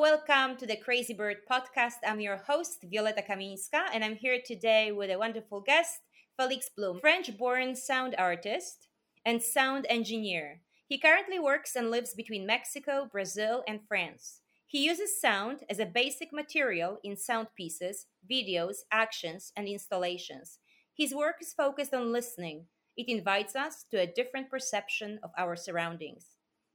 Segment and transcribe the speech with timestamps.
[0.00, 1.96] welcome to the Crazy Bird podcast.
[2.06, 5.98] I'm your host, Violeta Kaminska, and I'm here today with a wonderful guest,
[6.38, 8.88] Felix Blum, French born sound artist
[9.26, 10.62] and sound engineer.
[10.88, 14.40] He currently works and lives between Mexico, Brazil, and France.
[14.66, 20.60] He uses sound as a basic material in sound pieces, videos, actions, and installations.
[20.96, 22.64] His work is focused on listening.
[22.96, 26.24] It invites us to a different perception of our surroundings.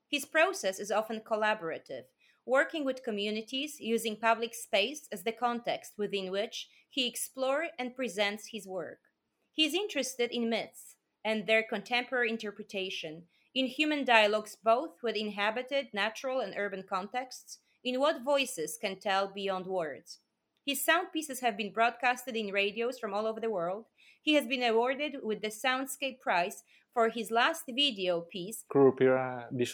[0.08, 2.04] His process is often collaborative
[2.46, 8.48] working with communities using public space as the context within which he explores and presents
[8.52, 9.00] his work.
[9.54, 13.24] He is interested in myths and their contemporary interpretation,
[13.56, 19.32] in human dialogues both with inhabited natural and urban contexts, in what voices can tell
[19.34, 20.20] beyond words.
[20.66, 23.86] His sound pieces have been broadcasted in radios from all over the world.
[24.22, 28.66] He has been awarded with the Soundscape Prize for his last video piece,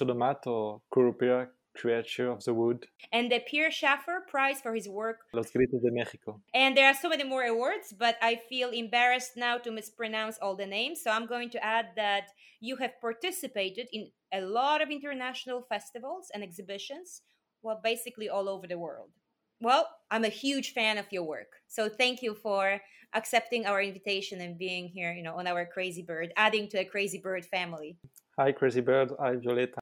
[0.06, 2.88] do Mato, Curupira Creature of the Wood.
[3.12, 5.18] And the Pierre Schaeffer Prize for his work.
[5.34, 6.40] Los Gritos de México.
[6.54, 10.56] And there are so many more awards, but I feel embarrassed now to mispronounce all
[10.56, 11.02] the names.
[11.04, 12.28] So I'm going to add that
[12.60, 17.22] you have participated in a lot of international festivals and exhibitions,
[17.64, 19.10] well, basically all over the world.
[19.60, 21.54] Well, I'm a huge fan of your work.
[21.68, 22.82] So thank you for
[23.14, 26.86] accepting our invitation and being here, you know, on our Crazy Bird, adding to a
[26.86, 27.98] Crazy Bird family.
[28.40, 29.12] Hi, Crazy Bird.
[29.20, 29.81] Hi, Violeta.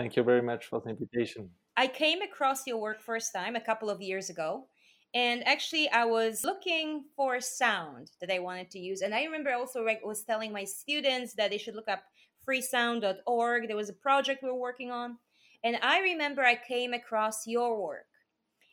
[0.00, 1.50] Thank you very much for the invitation.
[1.76, 4.66] I came across your work first time a couple of years ago.
[5.12, 9.02] And actually, I was looking for sound that I wanted to use.
[9.02, 12.02] And I remember also I was telling my students that they should look up
[12.48, 13.68] freesound.org.
[13.68, 15.18] There was a project we were working on.
[15.64, 18.06] And I remember I came across your work.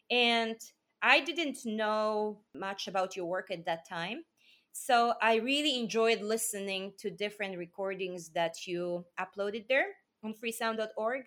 [0.09, 0.55] And
[1.01, 4.23] I didn't know much about your work at that time.
[4.71, 9.87] So I really enjoyed listening to different recordings that you uploaded there
[10.23, 11.23] on freesound.org.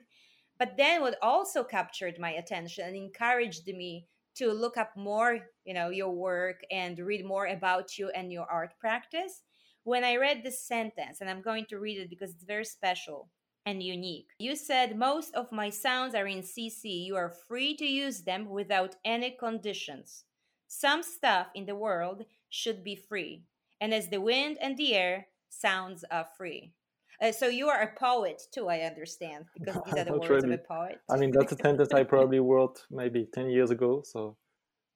[0.59, 4.07] But then what also captured my attention and encouraged me
[4.37, 8.47] to look up more, you know, your work and read more about you and your
[8.51, 9.43] art practice.
[9.85, 13.31] When I read this sentence, and I'm going to read it because it's very special
[13.67, 14.29] and unique.
[14.39, 17.07] You said most of my sounds are in CC.
[17.07, 20.25] You are free to use them without any conditions.
[20.69, 23.45] Some stuff in the world should be free.
[23.81, 26.73] And as the wind and the air, sounds are free.
[27.21, 30.55] Uh, so you are a poet too, I understand, because these are the words really.
[30.55, 31.01] of a poet.
[31.11, 34.03] I mean, that's a sentence I probably wrote maybe 10 years ago.
[34.05, 34.37] So,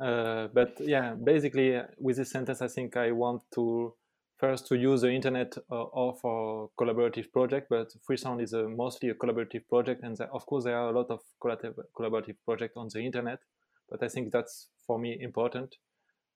[0.01, 3.95] uh, but yeah, basically uh, with this sentence, I think I want to
[4.39, 9.11] first to use the internet uh, or for collaborative project, but Freesound is a, mostly
[9.11, 10.03] a collaborative project.
[10.03, 13.39] And there, of course, there are a lot of collaborative projects on the internet,
[13.91, 15.77] but I think that's for me important.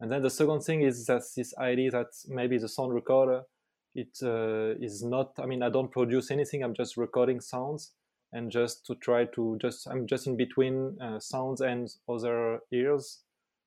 [0.00, 3.42] And then the second thing is that this idea that maybe the sound recorder
[4.02, 7.92] it uh, is not i mean i don't produce anything i'm just recording sounds
[8.32, 13.20] and just to try to just i'm just in between uh, sounds and other ears.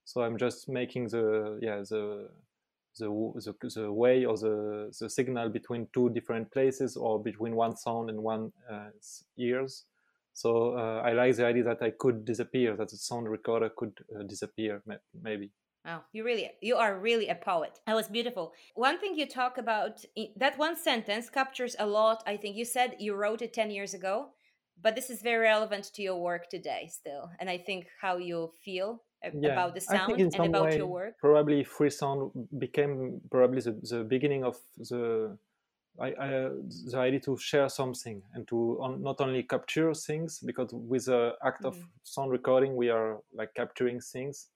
[0.06, 2.30] So i'm just making the yeah the
[3.00, 7.78] the, the, the way or the, the signal between two different places or between one
[7.78, 8.90] sound and one uh,
[9.38, 9.86] ears.
[10.34, 13.94] So uh, i like the idea that i could disappear that the sound recorder could
[14.16, 14.82] uh, disappear
[15.22, 15.52] maybe
[15.86, 17.80] Oh, you really, you are really a poet.
[17.88, 18.54] That was beautiful.
[18.76, 20.06] One thing you talk about,
[20.36, 22.24] that one sentence captures a lot.
[22.28, 24.30] I think you said you wrote it 10 years ago,
[24.80, 27.32] but this is very relevant to your work today still.
[27.40, 29.02] And I think how you feel
[29.34, 31.18] yeah, about the sound and about way, your work.
[31.20, 35.36] Probably free sound became probably the, the beginning of the,
[36.00, 36.28] I, I,
[36.92, 41.34] the idea to share something and to on, not only capture things, because with the
[41.44, 41.70] act mm.
[41.70, 44.50] of sound recording, we are like capturing things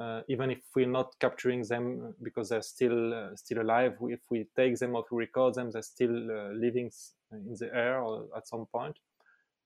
[0.00, 3.96] uh, even if we're not capturing them because they're still uh, still alive.
[4.02, 6.90] If we take them or record them, they're still uh, living
[7.32, 8.02] in the air
[8.36, 8.96] at some point.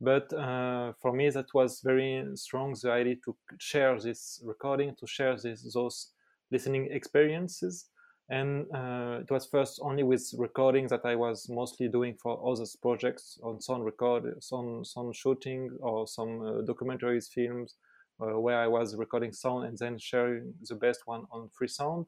[0.00, 5.06] But uh, for me, that was very strong the idea to share this recording, to
[5.06, 6.10] share this, those
[6.50, 7.86] listening experiences.
[8.28, 12.64] And uh, it was first only with recording that I was mostly doing for other
[12.82, 18.66] projects on sound record, some sound shooting, or some uh, documentaries, films, uh, where I
[18.66, 22.06] was recording sound and then sharing the best one on free sound.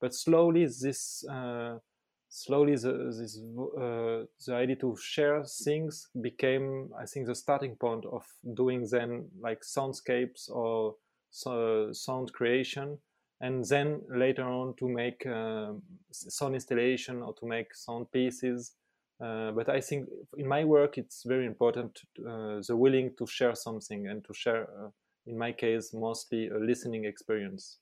[0.00, 1.78] But slowly, this uh,
[2.28, 8.04] slowly the, this uh, the idea to share things became, I think, the starting point
[8.06, 8.24] of
[8.54, 10.96] doing then like soundscapes or
[11.30, 12.98] sound creation
[13.40, 15.72] and then later on to make uh,
[16.10, 18.72] sound installation or to make sound pieces.
[19.20, 23.54] Uh, but I think in my work it's very important uh, the willing to share
[23.54, 24.68] something and to share
[25.26, 27.78] in my case, mostly a listening experience.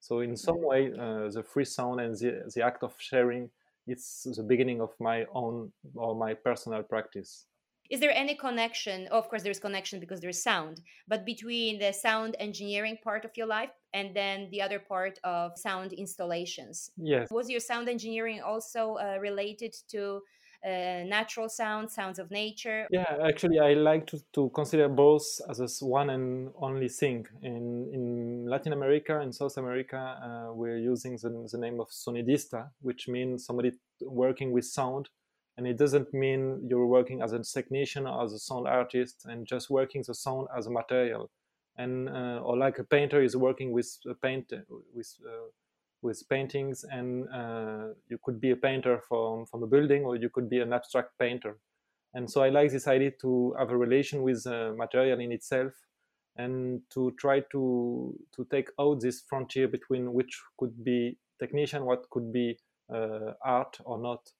[0.00, 3.50] So in some way, uh, the Freesound and the, the act of sharing,
[3.86, 7.46] it's the beginning of my own or my personal practice.
[7.90, 12.36] is there any connection of course there's connection because there's sound but between the sound
[12.38, 17.48] engineering part of your life and then the other part of sound installations yes was
[17.48, 20.20] your sound engineering also uh, related to
[20.64, 22.86] uh, natural sounds sounds of nature.
[22.90, 27.26] Yeah actually i like to, to consider both as one and only thing.
[27.42, 32.70] In in latin america and south america uh, we're using the, the name of sonidista
[32.80, 33.72] which means somebody
[34.02, 35.08] working with sound.
[35.56, 39.46] And it doesn't mean you're working as a technician or as a sound artist and
[39.46, 41.30] just working the sound as a material.
[41.76, 44.52] And uh, or like a painter is working with a paint
[44.94, 45.48] with uh,
[46.02, 50.30] with paintings and uh, you could be a painter from from a building or you
[50.30, 51.58] could be an abstract painter.
[52.14, 55.72] And so i like this idea to have a relation with uh, material in itself
[56.36, 62.08] and to try to to take out this frontier between which could be technician what
[62.10, 62.56] could be
[62.92, 64.30] uh, art or not.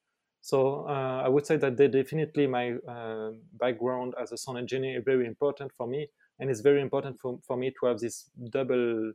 [0.40, 5.04] So uh, I would say that definitely my uh, background as a sound engineer is
[5.04, 6.08] very important for me,
[6.38, 9.12] and it's very important for, for me to have this double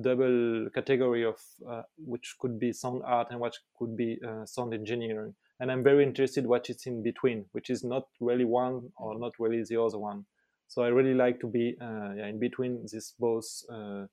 [0.00, 1.36] double category of
[1.68, 5.34] uh, which could be sound art and what could be uh, sound engineering.
[5.60, 9.32] And I'm very interested what is in between, which is not really one or not
[9.38, 10.24] really the other one.
[10.68, 14.06] So I really like to be uh, yeah, in between these both uh,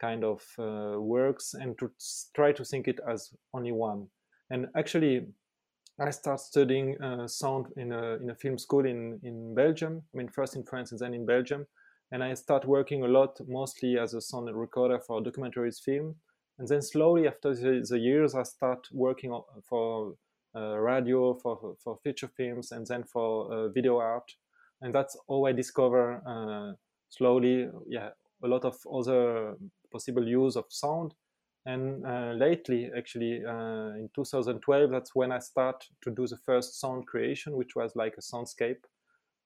[0.00, 1.90] kind of works and to
[2.34, 4.08] try to think it as only one.
[4.50, 5.28] And actually,
[5.98, 10.02] I started studying uh, sound in a, in a film school in, in Belgium.
[10.12, 11.66] I mean, first in France and then in Belgium.
[12.12, 16.14] And I start working a lot, mostly as a sound recorder for documentaries film.
[16.58, 19.36] And then slowly, after the, the years, I start working
[19.68, 20.14] for
[20.54, 24.30] uh, radio, for, for feature films, and then for uh, video art.
[24.82, 26.76] And that's how I discover uh,
[27.08, 28.10] slowly, yeah,
[28.44, 29.56] a lot of other
[29.90, 31.14] possible use of sound
[31.64, 36.80] and uh, lately, actually, uh, in 2012, that's when I start to do the first
[36.80, 38.82] sound creation, which was like a soundscape,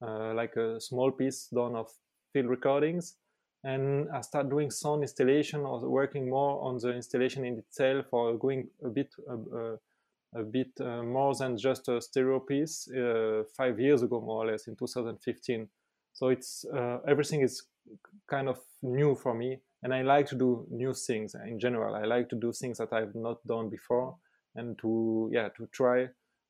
[0.00, 1.90] uh, like a small piece done of
[2.32, 3.16] field recordings.
[3.64, 8.36] And I start doing sound installation or working more on the installation in itself or
[8.38, 9.12] going a bit
[10.34, 14.50] a bit uh, more than just a stereo piece uh, five years ago, more or
[14.50, 15.68] less, in 2015.
[16.12, 17.62] So it's uh, everything is
[18.28, 21.94] kind of new for me and I like to do new things in general.
[21.94, 24.16] I like to do things that I've not done before,
[24.54, 26.08] and to yeah to try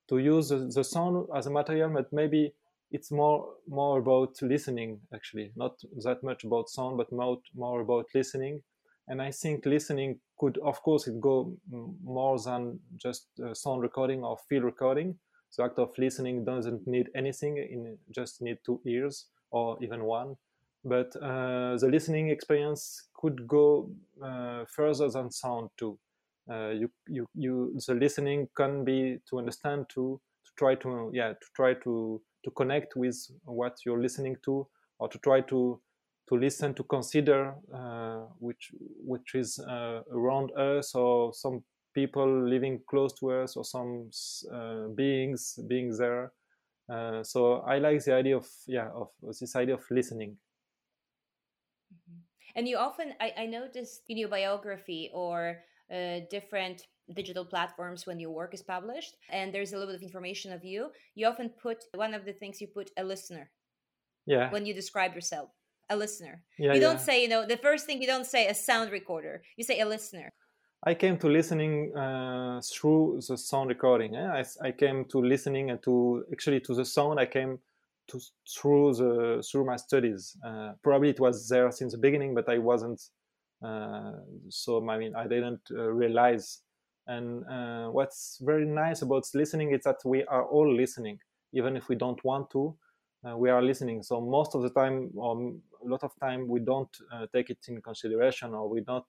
[0.09, 2.55] to use the, the sound as a material, but maybe
[2.91, 8.07] it's more more about listening actually, not that much about sound, but more more about
[8.15, 8.63] listening.
[9.09, 11.57] And I think listening could, of course, it go
[12.03, 15.19] more than just uh, sound recording or field recording.
[15.57, 20.37] The act of listening doesn't need anything; it just need two ears or even one
[20.87, 23.91] but uh, the listening experience could go
[24.23, 25.99] uh, further than sound too.
[26.49, 30.21] Uh, you, you, you, the listening can be to understand to
[30.57, 34.65] try to, yeah, to try to, to connect with what you're listening to,
[35.01, 35.81] or to try to,
[36.29, 38.71] to listen, to consider uh, which,
[39.05, 44.09] which is uh, around us, or some people living close to us, or some
[44.55, 46.31] uh, beings being there.
[47.25, 49.09] so I like the idea of, yeah, of
[49.41, 50.37] this idea of listening.
[52.55, 55.59] And you often, I, I noticed in your biography or
[55.93, 60.03] uh, different digital platforms when your work is published and there's a little bit of
[60.03, 63.51] information of you, you often put one of the things you put a listener.
[64.27, 64.51] Yeah.
[64.51, 65.51] When you describe yourself,
[65.89, 66.43] a listener.
[66.59, 67.09] Yeah, you don't yeah.
[67.09, 69.43] say, you know, the first thing you don't say a sound recorder.
[69.57, 70.33] You say a listener.
[70.85, 74.15] I came to listening uh, through the sound recording.
[74.15, 74.43] Eh?
[74.43, 77.19] I, I came to listening and to actually to the sound.
[77.19, 77.59] I came
[78.09, 80.37] to through the through my studies.
[80.47, 83.01] Uh, probably it was there since the beginning, but I wasn't.
[83.65, 84.13] Uh,
[84.49, 86.61] so I mean, I didn't uh, realize.
[87.07, 91.19] And uh, what's very nice about listening is that we are all listening,
[91.53, 92.75] even if we don't want to.
[93.27, 94.03] Uh, we are listening.
[94.03, 95.53] So most of the time, or
[95.85, 99.05] a lot of time, we don't uh, take it in consideration, or we don't.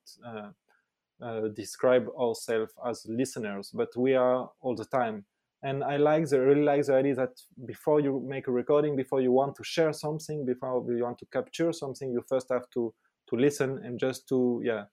[1.56, 5.24] describe ourselves as listeners, but we are all the time
[5.62, 7.30] and i like the really like the idea that
[7.66, 11.26] before you make a recording before you want to share something before you want to
[11.26, 12.94] capture something you first have to
[13.28, 14.84] to listen and just to yeah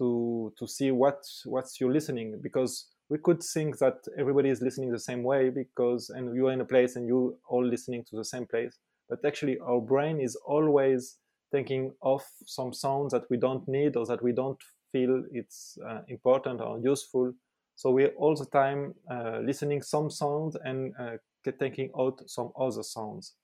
[0.00, 4.90] to to see what what's you listening because we could think that everybody is listening
[4.90, 8.24] the same way because and you're in a place and you all listening to the
[8.24, 8.78] same place
[9.08, 11.18] but actually our brain is always
[11.52, 14.58] thinking of some sounds that we don't need or that we don't
[14.92, 17.32] feel it's uh, important or useful
[17.80, 21.16] so we're all the time uh, listening some sounds and uh,
[21.58, 23.34] taking out some other sounds.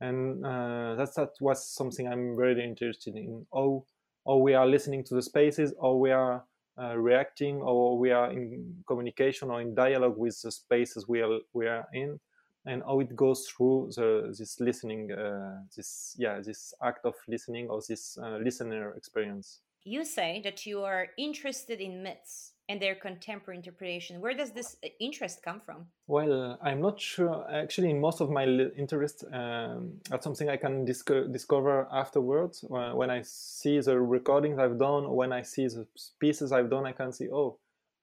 [0.00, 3.46] And uh, that's that was something I'm really interested in.
[3.52, 3.84] How,
[4.26, 6.44] how we are listening to the spaces, or we are
[6.80, 11.38] uh, reacting, or we are in communication or in dialogue with the spaces we are,
[11.52, 12.18] we are in.
[12.66, 17.68] and how it goes through the, this listening, uh, this yeah, this act of listening
[17.68, 19.60] or this uh, listener experience.
[19.84, 24.20] You say that you are interested in myths and their contemporary interpretation.
[24.20, 25.86] Where does this uh, interest come from?
[26.06, 27.46] Well, I'm not sure.
[27.52, 32.64] Actually, in most of my interest, um, that's something I can disco- discover afterwards.
[32.68, 35.86] When I see the recordings I've done, when I see the
[36.18, 37.58] pieces I've done, I can see, oh,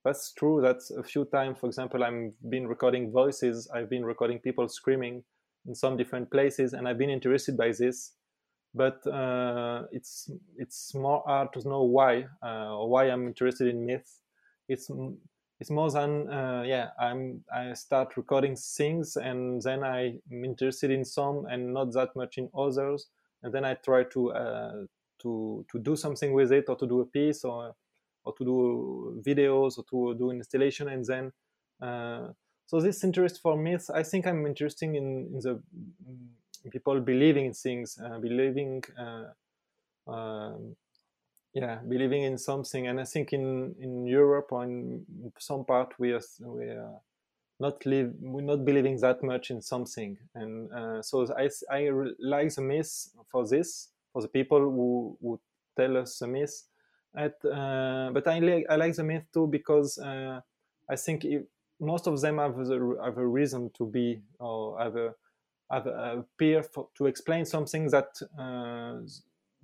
[0.06, 0.62] that's true.
[0.62, 1.58] That's a few times.
[1.60, 3.68] For example, I've been recording voices.
[3.74, 5.24] I've been recording people screaming
[5.68, 8.14] in some different places, and I've been interested by this.
[8.74, 13.86] But uh, it's it's more hard to know why uh, or why I'm interested in
[13.86, 14.22] myths
[14.72, 14.90] it's
[15.60, 21.06] it's more than uh, yeah i'm i start recording things and then i'm interested in
[21.06, 23.08] some and not that much in others.
[23.44, 24.86] And then i try to uh,
[25.22, 27.74] to to do something with it or to do a piece or
[28.24, 31.32] or to do videos or to do an installation and then
[31.82, 32.28] uh,
[32.68, 35.60] so this interest for me i think i'm interested in, in the
[36.72, 40.76] people believing in things uh, believing uh, um,
[41.54, 45.06] yeah believing in something and i think in in europe or in
[45.38, 47.02] some part we are we are
[47.62, 50.18] not live we're not believing that much in something.
[50.36, 51.90] And uh, so i i
[52.20, 52.92] like the myth
[53.32, 55.40] for this for the people who who
[55.78, 56.64] tell us the myth.
[57.16, 60.42] At, uh, but I like I like the myth too because uh,
[60.90, 61.44] I think if,
[61.80, 65.14] most of them have a, have a reason to be or have a
[65.72, 69.00] have a peer for, to explain something that uh,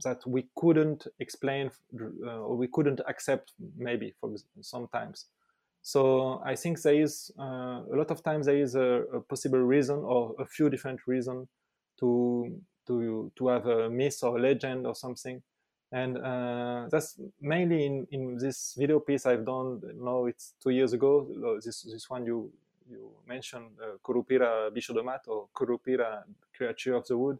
[0.03, 5.25] that we couldn't explain uh, or we couldn't accept maybe for sometimes.
[5.81, 9.59] So i think there is uh, a lot of times there is a, a, possible
[9.59, 11.47] reason or a few different reasons
[11.99, 15.41] to to to have a myth or a legend or something.
[15.93, 20.91] And uh, that's mainly in, in this video piece i've done no it's two years
[20.91, 21.25] ago
[21.63, 22.51] this this one you
[22.89, 24.93] you mentioned uh, curupira bicho
[25.27, 26.23] or curupira
[26.55, 27.37] creature of the wood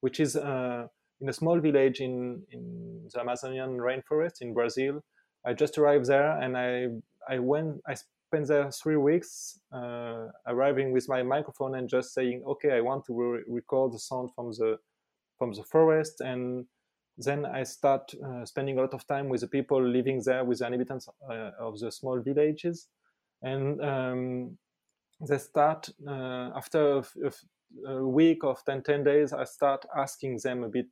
[0.00, 0.86] which is uh,
[1.20, 5.02] in a small village in, in the Amazonian rainforest in Brazil.
[5.46, 6.86] I just arrived there and I,
[7.28, 12.42] I went, I spent there three weeks, uh, arriving with my microphone and just saying,
[12.46, 14.78] okay, I want to re- record the sound from the,
[15.38, 16.20] from the forest.
[16.20, 16.66] And
[17.18, 20.58] then I start uh, spending a lot of time with the people living there, with
[20.58, 22.88] the inhabitants uh, of the small villages.
[23.42, 24.58] And um,
[25.28, 30.68] they start, uh, after a, week of 10, 10 days, I start asking them a
[30.68, 30.86] bit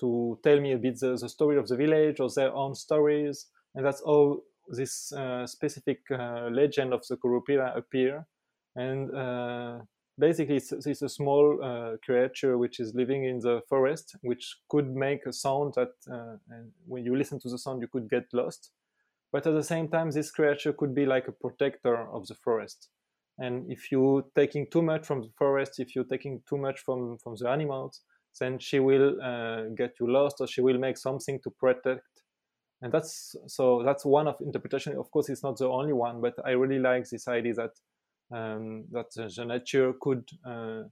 [0.00, 3.46] to tell me a bit the, the story of the village or their own stories.
[3.74, 8.26] And that's how this uh, specific uh, legend of the Curupira appear.
[8.74, 9.78] And uh,
[10.18, 14.94] basically, it's, it's, a small uh, creature which is living in the forest, which could
[14.94, 16.36] make a sound that uh,
[16.86, 18.70] when you listen to the sound, you could get lost.
[19.32, 22.88] But at the same time, this creature could be like a protector of the forest.
[23.38, 27.18] And if you're taking too much from the forest, if you're taking too much from,
[27.18, 28.00] from the animals,
[28.38, 32.02] then she will uh, get you lost or she will make something to protect.
[32.82, 34.96] And that's so that's one of interpretation.
[34.96, 37.70] Of course it's not the only one but i really like this idea that
[38.30, 40.82] um, that the nature could uh,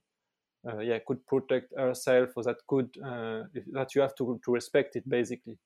[0.66, 4.96] uh, yeah could protect herself or that could uh, that you have to, to respect
[4.96, 5.58] it basically.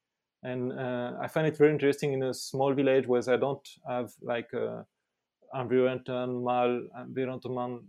[0.42, 4.12] And uh, i find it very interesting in a small village where i don't have
[4.22, 4.86] like a
[5.54, 7.84] environmental environment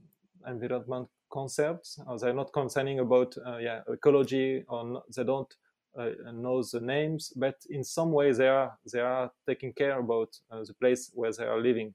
[0.47, 1.99] environment concepts.
[2.07, 5.53] Uh, they're not concerning about uh, yeah ecology, or not, they don't
[5.97, 10.29] uh, know the names, but in some way they are they are taking care about
[10.49, 11.93] the place where they are living.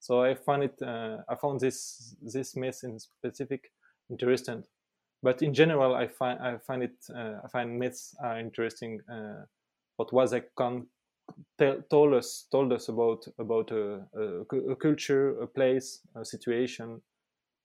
[0.00, 3.70] So I find it I found this this myth in specific
[4.10, 4.64] interesting.
[5.22, 9.00] But in general, I find I find it I find myths are interesting.
[9.96, 10.86] what was I can
[11.90, 14.22] told us told us about about a, a,
[14.72, 17.00] a, culture, a place, a situation,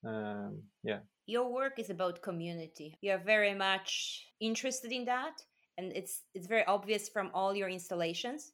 [0.06, 1.00] um, yeah.
[1.26, 2.98] Your work is about community.
[3.02, 5.42] You're very much interested in that
[5.78, 8.54] and it's it's very obvious from all your installations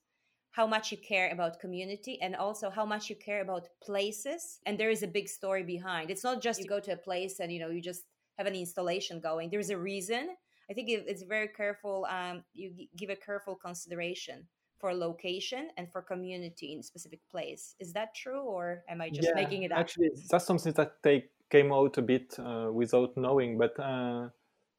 [0.51, 4.77] how much you care about community and also how much you care about places and
[4.77, 6.11] there is a big story behind.
[6.11, 8.03] It's not just you go to a place and you know you just
[8.37, 9.49] have an installation going.
[9.49, 10.29] There's a reason.
[10.69, 14.47] I think it's very careful um, you give a careful consideration
[14.83, 19.09] for location and for community in a specific place is that true or am i
[19.09, 22.69] just yeah, making it up actually that's something that take came out a bit uh,
[22.81, 23.57] without knowing.
[23.63, 24.29] But uh,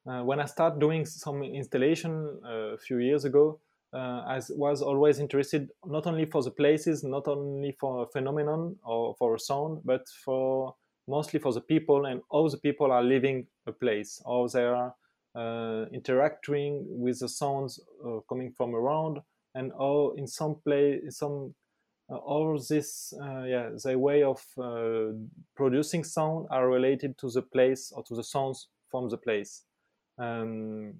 [0.08, 2.12] uh, when I started doing some installation
[2.44, 3.60] a few years ago,
[3.92, 9.14] I was always interested not only for the places, not only for a phenomenon or
[9.20, 10.74] for a sound, but for
[11.06, 14.92] mostly for the people and how the people are living a place, how they are
[15.36, 19.20] uh, interacting with the sounds uh, coming from around,
[19.54, 21.54] and how in some place, some
[22.10, 25.12] uh, all this uh, yeah the way of uh,
[25.56, 29.62] producing sound are related to the place or to the sounds from the place.
[30.18, 30.94] Um,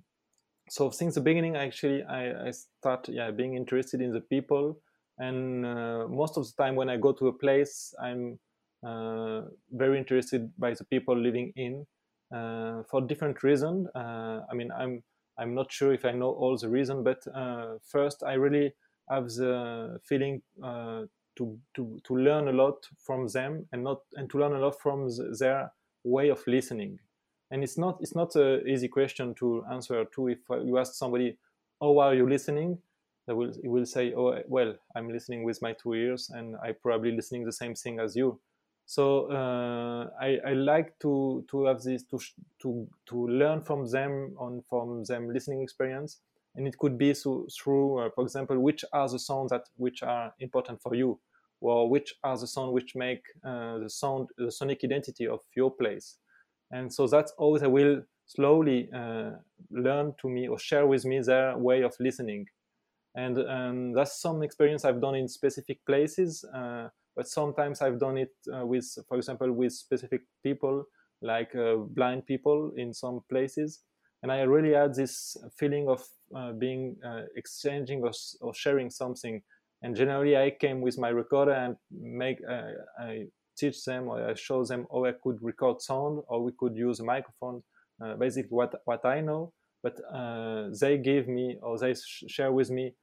[0.70, 4.80] so since the beginning actually I, I start yeah being interested in the people.
[5.18, 8.36] And uh, most of the time when i go to a place i'm
[8.84, 11.86] uh, very interested by the people living in
[12.34, 15.04] uh, for different reasons i mean i'm
[15.38, 17.24] i'm not sure if i know all the reason but
[17.82, 18.72] first i really
[19.08, 21.02] have the feeling uh,
[21.36, 24.80] to, to, to learn a lot from them and not and to learn a lot
[24.80, 25.72] from the, their
[26.04, 26.98] way of listening.
[27.50, 31.36] And it's not it's not an easy question to answer to if you ask somebody
[31.80, 32.78] how are you listening?
[33.26, 37.10] They will will say oh well i'm listening with my two ears and i probably
[37.10, 38.38] listening the same thing as you
[38.86, 42.18] so uh, I, I like to to have this to
[42.62, 46.20] to to learn from them on from them listening experience
[46.54, 50.02] and it could be so, through, uh, for example, which are the sounds that which
[50.02, 51.18] are important for you,
[51.60, 55.70] or which are the sounds which make uh, the sound, the sonic identity of your
[55.70, 56.16] place.
[56.70, 59.32] And so that's always I will slowly uh,
[59.70, 62.46] learn to me or share with me their way of listening.
[63.16, 68.18] And um, that's some experience I've done in specific places, uh, but sometimes I've done
[68.18, 70.84] it uh, with, for example, with specific people,
[71.22, 73.82] like uh, blind people in some places
[74.24, 76.02] and I really had this feeling of
[76.34, 79.42] uh, being uh, exchanging or, or, sharing something.
[79.82, 84.32] And generally, I came with my recorder and make uh, I teach them or I
[84.32, 87.62] show them how I could record sound or we could use a microphone.
[88.02, 92.50] Uh, basically, what what I know, but uh, they gave me or they sh- share
[92.50, 92.94] with me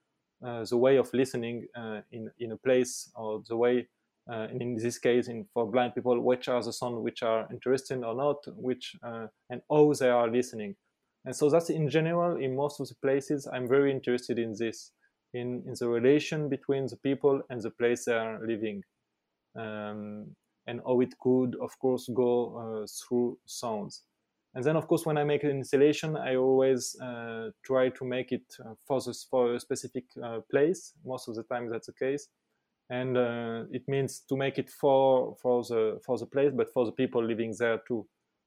[0.44, 1.68] uh, the way of listening
[2.12, 3.88] in in a place or the way.
[4.28, 8.04] And in this case, in, for blind people, which are the sounds which are interesting
[8.04, 10.76] or not, which and how they are listening
[11.26, 14.92] and so that's in general, in most of the places, I'm very interested in this,
[15.34, 18.84] in, in the relation between the people and the place they are living.
[19.56, 20.36] Um,
[20.68, 24.04] and how it could, of course, go uh, through sounds.
[24.54, 28.32] And then, of course, when I make an installation, I always uh, try to make
[28.32, 30.94] it uh, for, this, for a specific uh, place.
[31.06, 32.28] Most of the time, that's the case.
[32.92, 36.86] And uh, it means to make it for, for, the, for the place, but for
[36.86, 38.06] the people living there too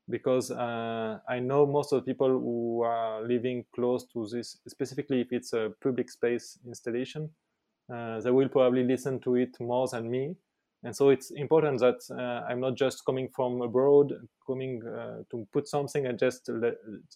[0.09, 5.22] because uh, I know most of the people who are living close to this, specifically
[5.22, 7.30] if it's a public space installation,
[7.92, 10.35] uh, they will probably listen to it more than me.
[10.83, 14.12] And so it's important that uh, I'm not just coming from abroad,
[14.46, 16.50] coming uh, to put something and just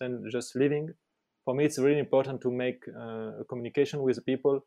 [0.01, 0.89] then just living.
[1.45, 4.65] For me, it's really important to make uh, a communication with people,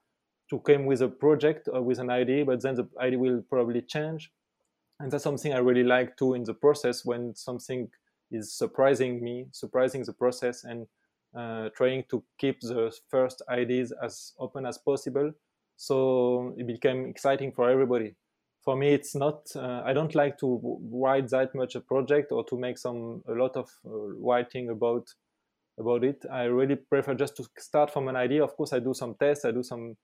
[0.51, 3.81] to come with a project or with an idea, but then the idea will probably
[3.81, 4.31] change.
[4.99, 7.89] And that's something I really like too in the process when something
[8.31, 10.85] is surprising me, surprising the process, and
[11.35, 15.31] uh, trying to keep the first ideas as open as possible.
[15.77, 18.15] So it became exciting for everybody.
[18.63, 19.47] For me, it's not.
[19.55, 23.31] Uh, I don't like to write that much a project or to make some a
[23.31, 25.07] lot of uh, writing about
[25.79, 26.23] about it.
[26.31, 28.43] I really prefer just to start from an idea.
[28.43, 29.95] Of course, I do some tests, I do some uh,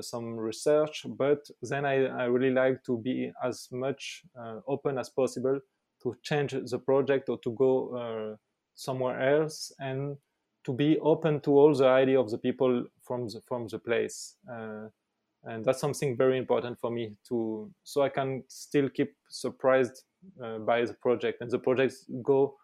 [0.00, 5.08] some research, but then I, I really like to be as much uh, open as
[5.08, 5.60] possible
[6.02, 8.36] to change the project or to go uh,
[8.74, 10.16] somewhere else and
[10.64, 14.36] to be open to all the idea of the people from the from the place
[14.50, 14.88] uh,
[15.44, 20.04] and that's something very important for me to so i can still keep surprised
[20.42, 21.40] uh, by the project.
[21.40, 22.54] And the projects go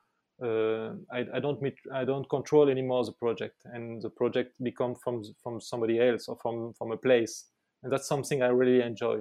[0.42, 4.94] uh, I, I, don't meet i don't control anymore the project and the project become
[4.94, 7.46] from from somebody else or from from a place.
[7.82, 9.20] And that's something i really enjoy.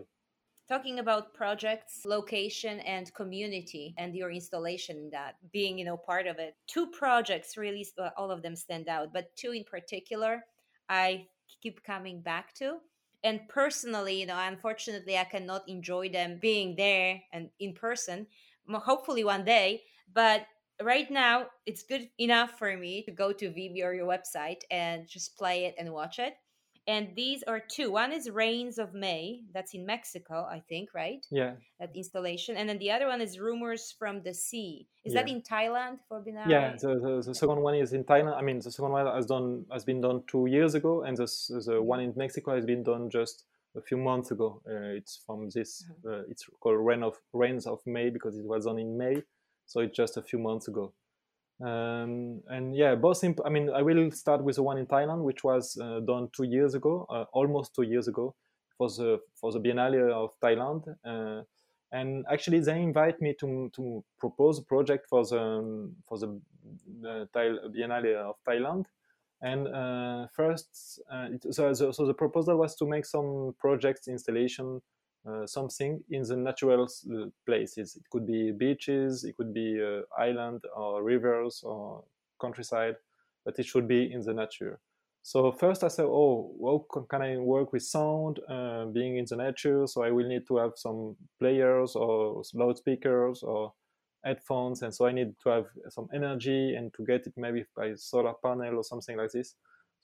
[0.70, 6.28] Talking about projects location and community and your installation in that being you know part
[6.28, 6.56] of it.
[6.68, 10.44] Two projects really uh, all of them stand out but two in particular
[10.90, 11.26] i
[11.64, 12.78] keep coming back to.
[13.24, 18.28] And personally you know unfortunately i cannot enjoy them being there and in person
[18.70, 19.82] hopefully one day
[20.14, 20.46] but
[20.82, 25.08] right now it's good enough for me to go to Vimeo or your website and
[25.08, 26.34] just play it and watch it.
[26.90, 27.92] And these are two.
[27.92, 29.42] One is rains of may.
[29.54, 31.26] That's in mexico i think right?
[31.32, 31.54] Yeah.
[31.80, 32.56] That installation.
[32.58, 34.88] And then the other one is rumors from the sea.
[35.04, 35.24] Is yeah.
[35.24, 36.50] that in thailand for Biennale?
[36.50, 38.38] yeah the, the, the, second one is in thailand.
[38.38, 41.28] I mean the second one has done has been done two years ago and the,
[41.66, 44.62] the one in mexico has been done just a few months ago.
[44.68, 46.16] Uh, it's from this uh-huh.
[46.16, 49.22] uh, it's called rain of rains of may because it was done in may
[49.68, 50.94] so it's just a few months ago
[51.60, 53.24] um, and yeah, both.
[53.24, 56.30] Imp- I mean, I will start with the one in Thailand, which was uh, done
[56.36, 58.36] two years ago, uh, almost two years ago,
[58.78, 60.88] for the for the Biennale of Thailand.
[61.04, 61.44] Uh,
[61.92, 66.40] and actually, they invite me to to propose a project for the um, for the
[67.02, 68.86] Biennale of Thailand.
[69.42, 74.78] And uh, first, uh, it, so, so, the proposal was to make some projects installation
[74.78, 74.80] uh,
[75.46, 77.96] something in the natural uh, places.
[77.96, 82.04] It could be beaches, it could be uh, island or rivers or
[82.40, 82.96] countryside,
[83.46, 84.80] but it should be in the nature.
[85.24, 89.36] So first I said, oh, how can I work with sound, uh, being in the
[89.36, 89.86] nature?
[89.86, 93.74] So I will need to have some players or loudspeakers or
[94.24, 97.96] headphones, and so I need to have some energy and to get it maybe by
[97.96, 99.56] solar panel or something like this.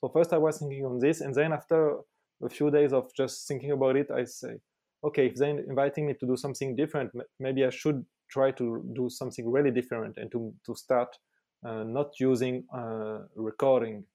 [0.01, 1.99] So first I was thinking on this, and then after
[2.41, 4.59] a few days of just thinking about it, I say,
[5.03, 9.09] okay, if they're inviting me to do something different, maybe I should try to do
[9.09, 11.17] something really different and to to start
[11.65, 14.05] uh, not using uh, recording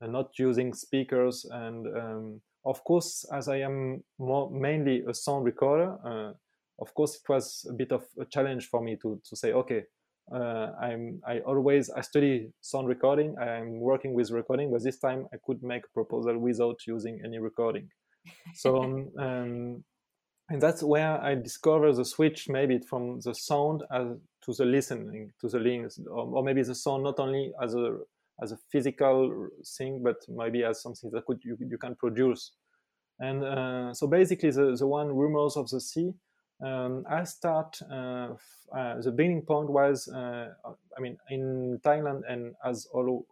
[0.00, 1.46] and not using speakers.
[1.50, 6.32] And um, of course, as I am more mainly a sound recorder, uh,
[6.80, 9.84] of course, it was a bit of a challenge for me to, to say, okay,
[10.32, 13.36] uh, I'm I always I study sound recording.
[13.38, 17.38] I'm working with recording, but this time I could make a proposal without using any
[17.38, 17.88] recording.
[18.54, 19.84] So um, um,
[20.50, 24.08] and that's where I discover the switch maybe from the sound as,
[24.44, 27.98] to the listening to the links, or, or, maybe the sound not only as a
[28.42, 32.52] as a physical thing, but maybe as something that could you, you can produce.
[33.20, 36.12] And uh, so basically, the, the one rumors of the sea.
[36.64, 38.34] Um, I start uh,
[38.76, 40.48] uh, the beginning point was uh,
[40.96, 43.26] I mean in Thailand and as all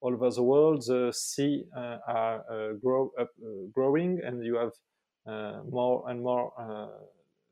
[0.00, 3.28] all over the world the sea uh, are uh, grow up,
[3.72, 4.72] growing and you have
[5.26, 6.52] more and more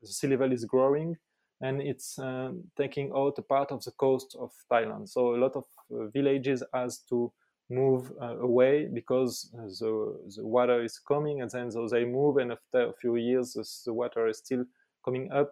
[0.01, 1.15] the sea level is growing
[1.61, 5.07] and it's um, taking out a part of the coast of Thailand.
[5.07, 7.31] So a lot of uh, villages has to
[7.69, 12.51] move uh, away because the, the water is coming, and then so they move, and
[12.51, 13.53] after a few years,
[13.85, 14.65] the, water is still
[15.05, 15.51] coming up,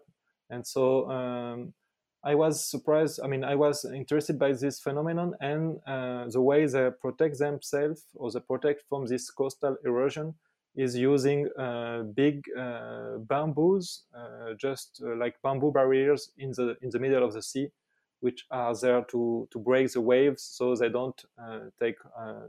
[0.50, 1.10] and so.
[1.10, 1.74] Um,
[2.22, 3.22] I was surprised.
[3.24, 8.04] I mean, I was interested by this phenomenon and uh, the way they protect themselves
[8.14, 10.36] or they protect from this coastal erosion
[10.80, 17.00] is using uh, big uh, bamboos, uh, just like bamboo barriers in the in the
[17.00, 17.68] middle of the sea,
[18.22, 21.26] which are there to to break the waves so they don't
[21.80, 21.98] take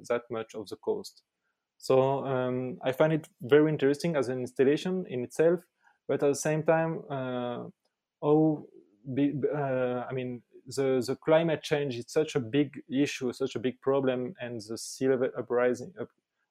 [0.08, 1.22] that much of the coast.
[1.78, 5.60] So um, I find it very interesting as an installation in itself,
[6.06, 7.64] but at the same time, uh,
[8.20, 8.68] oh,
[9.14, 13.58] be, uh, I mean, the, the climate change is such a big issue, such a
[13.58, 16.08] big problem, and the sea level uprising up,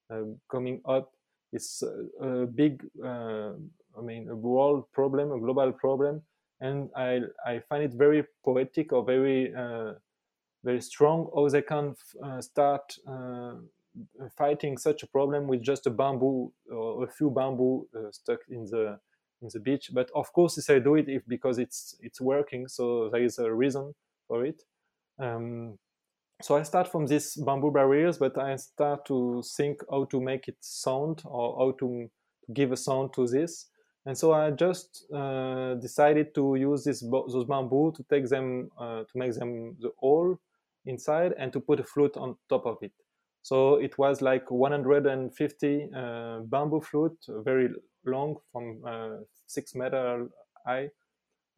[0.09, 1.11] uh, coming up
[1.51, 1.83] it's
[2.21, 3.53] a, big, uh,
[3.97, 6.21] I mean, a world problem, a global problem,
[6.61, 9.93] and I I find it very poetic or very uh,
[10.63, 12.97] very strong how they can uh, start
[14.37, 18.99] fighting such a problem with just a bamboo or a few bamboo stuck in the
[19.41, 19.89] in the beach.
[19.93, 23.53] But of course, I do it, if because it's it's working, so there is a
[23.53, 23.95] reason
[24.27, 24.63] for it.
[25.17, 25.77] Um,
[26.41, 30.47] so I start from these bamboo barriers, but I start to think how to make
[30.47, 32.09] it sound or how to
[32.53, 33.67] give a sound to this.
[34.05, 39.03] And so I just uh, decided to use this those bamboo to take them uh,
[39.03, 40.39] to make them the hole
[40.85, 42.93] inside and to put a flute on top of it.
[43.41, 47.69] So it was like 150 uh, bamboo flute, very
[48.05, 50.27] long, from uh, six meter
[50.65, 50.89] high,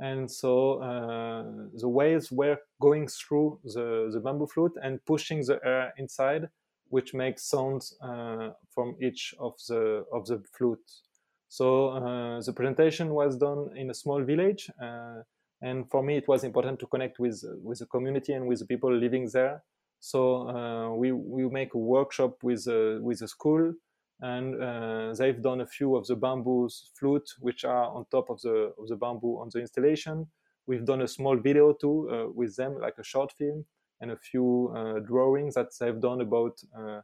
[0.02, 1.44] and so uh,
[1.78, 6.50] the waves were going through the, the bamboo flute and pushing the air inside
[6.90, 10.90] which makes sounds uh, from each of the of the flute
[11.48, 15.22] so uh, the presentation was done in a small village uh,
[15.62, 18.66] and for me it was important to connect with with the community and with the
[18.66, 19.64] people living there.
[20.00, 23.74] So uh, we we make a workshop with uh, with a school
[24.22, 28.40] and uh, they've done a few of the bamboos flute which are on top of
[28.42, 30.28] the of the bamboo on the installation.
[30.68, 33.66] We've done a small video too uh, with them like a short film
[34.00, 37.02] and a few uh, drawings that they've done about uh,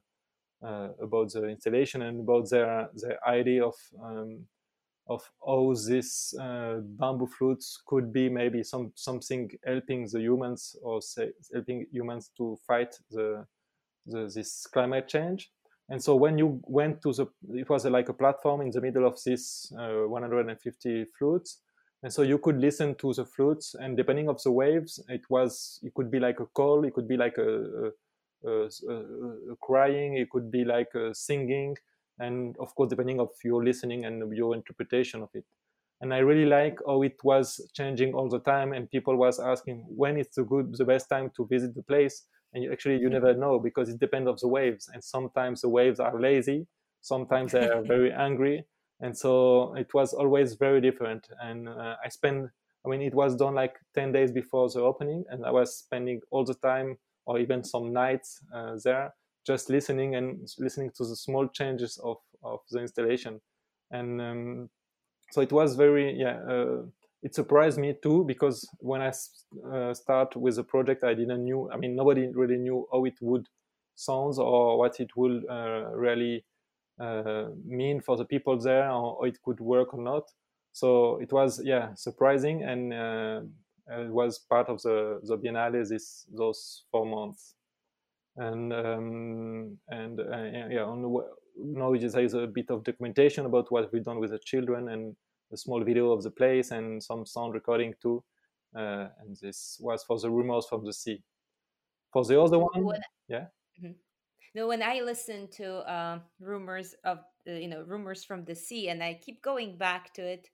[0.63, 4.45] uh, about the installation and about their their idea of um,
[5.09, 11.01] of how this uh, bamboo flutes could be maybe some something helping the humans or
[11.01, 13.45] say helping humans to fight the,
[14.05, 15.51] the this climate change
[15.89, 19.07] and so when you went to the, it was like a platform in the middle
[19.07, 21.61] of this uh, 150 flutes.
[22.03, 25.79] And so you could listen to the flutes, and depending of the waves, it was
[25.81, 27.91] it could be like a call, it could be like a,
[28.45, 28.93] a, a,
[29.51, 31.75] a crying, it could be like singing,
[32.19, 35.45] and of course depending of your listening and your interpretation of it.
[35.99, 39.85] And I really like how it was changing all the time, and people was asking
[39.89, 43.09] when is the good, the best time to visit the place and you, actually you
[43.09, 44.89] never know because it depends on the waves.
[44.93, 46.67] And sometimes the waves are lazy
[47.01, 48.65] sometimes they are very angry.
[48.99, 51.27] And so it was always very different.
[51.41, 52.49] And uh, i spent
[52.85, 56.21] i mean it was done like 10 days before the opening and i was spending
[56.29, 59.13] all the time or even some nights uh, there
[59.45, 63.39] just listening and listening to the small changes of, of the installation.
[63.91, 64.69] And um,
[65.31, 66.83] so it was very yeah uh,
[67.27, 69.11] it surprised me too because when i
[69.73, 73.17] uh, start with a project i didn't knew i mean nobody really knew how it
[73.21, 73.45] would
[73.97, 76.45] sounds or what it would uh, really
[76.99, 80.23] uh, mean for the people there or it could work or not.
[80.71, 83.41] So it was yeah surprising and uh,
[83.89, 87.55] it was part of the the biennale this those four months.
[88.35, 91.09] And um, and uh, yeah on the,
[91.59, 95.15] now is a bit of documentation about what we've done with the children and
[95.51, 98.23] a small video of the place and some sound recording too.
[98.75, 101.23] Uh, and this was for the rumors from the sea.
[102.11, 103.45] For the other one, when, yeah.
[103.81, 103.93] Mm-hmm.
[104.55, 108.89] No, when I listen to uh, rumors of uh, you know rumors from the sea,
[108.89, 110.49] and I keep going back to it,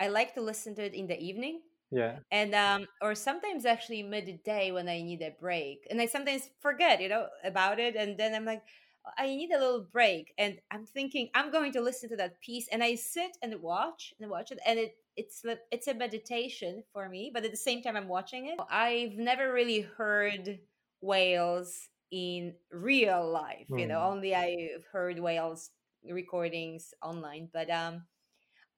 [0.00, 1.60] I like to listen to it in the evening.
[1.90, 2.18] Yeah.
[2.30, 7.00] And um, or sometimes actually midday when I need a break, and I sometimes forget,
[7.00, 8.62] you know, about it, and then I'm like,
[9.18, 10.32] I need a little break.
[10.38, 14.14] And I'm thinking I'm going to listen to that piece and I sit and watch
[14.20, 17.82] and watch it and it it's it's a meditation for me, but at the same
[17.82, 18.58] time I'm watching it.
[18.70, 20.58] I've never really heard
[21.00, 23.80] whales in real life, mm.
[23.80, 24.12] you know, hmm.
[24.12, 25.70] only I've heard whales
[26.08, 28.02] recordings online, but um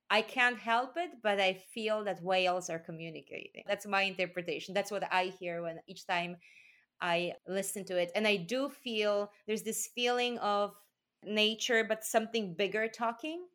[0.09, 3.65] I can't help it, but I feel that whales are communicating.
[3.67, 4.73] That's my interpretation.
[4.73, 6.37] That's what I hear when each time
[7.01, 8.11] I listen to it.
[8.15, 10.75] And I do feel there's this feeling of
[11.25, 13.47] nature, but something bigger talking.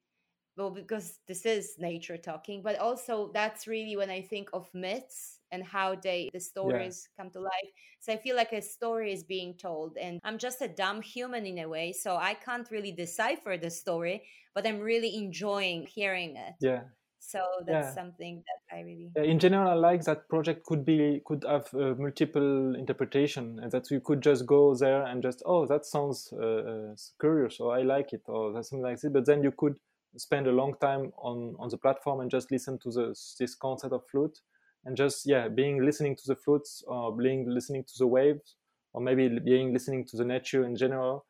[0.57, 5.39] Well, because this is nature talking, but also that's really when I think of myths
[5.49, 7.23] and how they the stories yeah.
[7.23, 7.71] come to life.
[7.99, 11.45] So I feel like a story is being told, and I'm just a dumb human
[11.45, 14.23] in a way, so I can't really decipher the story,
[14.53, 16.55] but I'm really enjoying hearing it.
[16.59, 16.81] Yeah,
[17.21, 17.93] so that's yeah.
[17.93, 21.93] something that i really in general i like that project could be could have uh,
[21.97, 26.45] multiple interpretation and that you could just go there and just oh that sounds uh,
[26.45, 29.75] uh, curious or i like it or something like this but then you could
[30.17, 33.93] spend a long time on on the platform and just listen to the this concept
[33.93, 34.39] of flute
[34.85, 38.55] and just yeah being listening to the flutes or being listening to the waves
[38.93, 41.25] or maybe being listening to the nature in general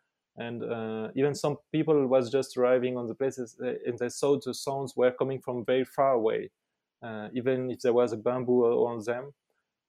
[0.46, 4.30] and uh, even some people was just arriving on the places uh, and they saw
[4.46, 6.42] the sounds were coming from very far away
[7.08, 9.26] uh, even if there was a bamboo on them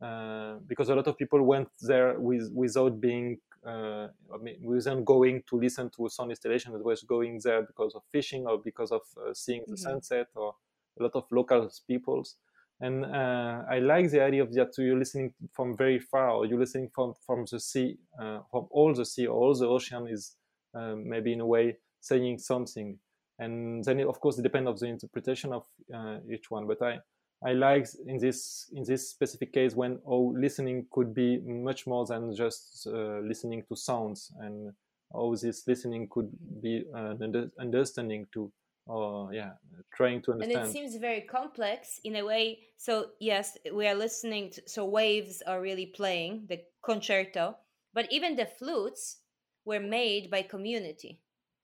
[0.06, 5.04] uh, because a lot of people went there with, without being uh, I mean, without
[5.04, 8.58] going to listen to a sound installation it was going there because of fishing or
[8.58, 9.90] because of uh, seeing the mm-hmm.
[9.90, 10.54] sunset or
[10.98, 12.36] a lot of local peoples
[12.82, 16.58] and uh, I like the idea of that you're listening from very far, or you're
[16.58, 20.34] listening from from the sea, uh, from all the sea, all the ocean is
[20.74, 22.98] um, maybe in a way saying something.
[23.38, 26.66] And then, it, of course, it depends on the interpretation of uh, each one.
[26.66, 27.00] But I
[27.44, 32.06] I like in this in this specific case when oh, listening could be much more
[32.06, 34.72] than just uh, listening to sounds, and
[35.12, 36.30] how this listening could
[36.62, 37.14] be uh,
[37.58, 38.52] understanding to
[38.86, 39.52] or yeah
[39.94, 43.94] trying to understand and it seems very complex in a way so yes we are
[43.94, 47.56] listening to, so waves are really playing the concerto
[47.94, 49.18] but even the flutes
[49.64, 51.18] were made by community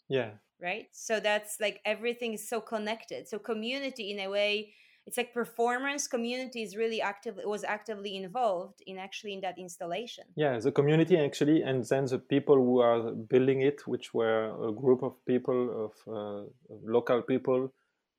[0.08, 0.30] yeah.
[0.60, 0.86] right?
[0.92, 3.28] So that's like everything is so connected.
[3.28, 4.72] So community in a way
[5.06, 6.06] it's like performance.
[6.06, 10.24] Community is really active was actively involved in actually in that installation.
[10.36, 14.72] Yeah the community actually and then the people who are building it which were a
[14.72, 16.44] group of people of uh,
[16.84, 17.72] local people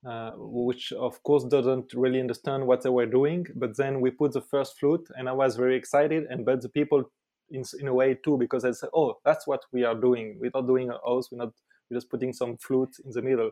[0.09, 3.45] uh, which of course doesn't really understand what they were doing.
[3.53, 6.69] But then we put the first flute and i was very excited and but the
[6.69, 7.03] people
[7.51, 10.51] in, in a way too because i said oh that's what we are doing we're
[10.53, 11.53] not doing a house we're not
[11.89, 13.51] we're just putting some flute in the middle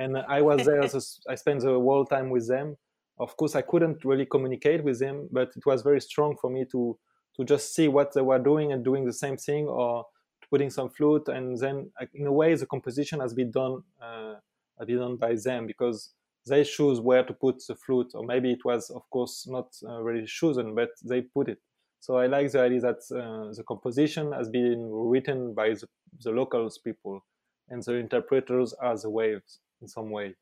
[0.00, 0.82] and I was there.
[1.28, 2.76] I spent the whole time with them.
[3.18, 6.64] Of course, I couldn't really communicate with them, but it was very strong for me
[6.72, 6.98] to
[7.36, 10.04] to just see what they were doing and doing the same thing, or
[10.50, 14.34] putting some flute, and then in a way, the composition has been done uh,
[14.78, 16.12] has been done by them because
[16.46, 20.00] they choose where to put the flute, or maybe it was, of course, not uh,
[20.00, 21.58] really chosen, but they put it.
[22.00, 25.86] So I like the idea that uh, the composition has been written by the,
[26.24, 27.24] the locals people,
[27.68, 30.34] and the interpreters are the waves in some way.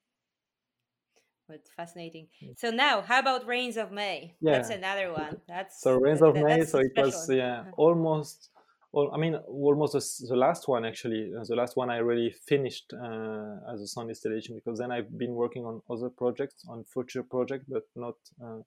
[1.48, 2.28] But fascinating.
[2.42, 2.58] Mm.
[2.58, 4.34] So now, how about Rains of May?
[4.40, 4.52] Yeah.
[4.52, 5.40] That's another one.
[5.48, 6.64] That's so Rains of May.
[6.64, 8.50] So it was yeah almost.
[8.92, 11.32] Well, I mean, almost the, the last one actually.
[11.34, 15.18] Uh, the last one I really finished uh, as a sound installation because then I've
[15.18, 18.60] been working on other projects, on future projects, but not uh,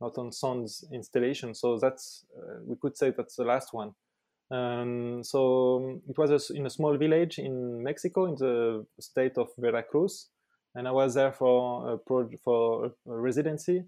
[0.00, 1.54] not on sounds installation.
[1.54, 3.92] So that's uh, we could say that's the last one.
[4.50, 9.48] Um, so it was a, in a small village in Mexico, in the state of
[9.56, 10.28] Veracruz,
[10.74, 13.84] and I was there for a pro- for a residency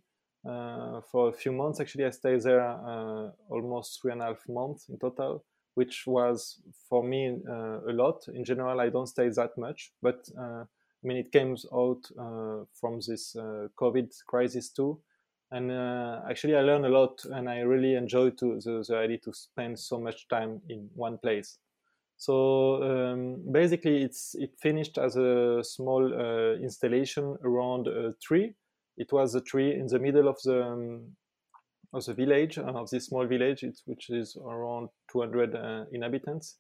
[0.49, 1.81] uh, for a few months.
[1.81, 5.45] Actually, I stayed there uh, almost three and a half months in total,
[5.75, 8.25] which was for me uh, a lot.
[8.33, 12.65] In general, I don't stay that much, but uh, I mean, it came out uh,
[12.81, 13.35] from this
[13.81, 15.01] COVID crisis too.
[15.53, 19.19] And uh, actually, I learned a lot, and I really enjoyed to, the, the idea
[19.19, 21.59] to spend so much time in one place.
[22.17, 28.55] So um, basically, it's it finished as a small uh, installation around a tree.
[28.97, 31.03] It was a tree in the middle of the um,
[31.93, 36.57] of the village uh, of this small village, which is around 200 uh, inhabitants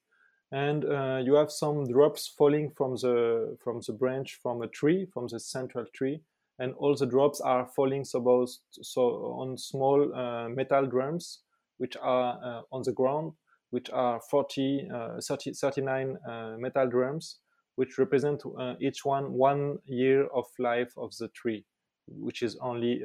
[0.53, 5.07] and uh, you have some drops falling from the from the branch from a tree
[5.13, 6.21] from the central tree
[6.63, 9.03] and all the drops are falling so, so
[9.41, 11.41] on small uh, metal drums
[11.79, 13.33] which are uh, on the ground
[13.71, 17.39] which are 40 uh, 30, 39 uh, metal drums
[17.75, 21.65] which represent uh, each one one year of life of the tree
[22.07, 23.03] which is only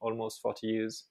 [0.00, 1.04] almost 40 years.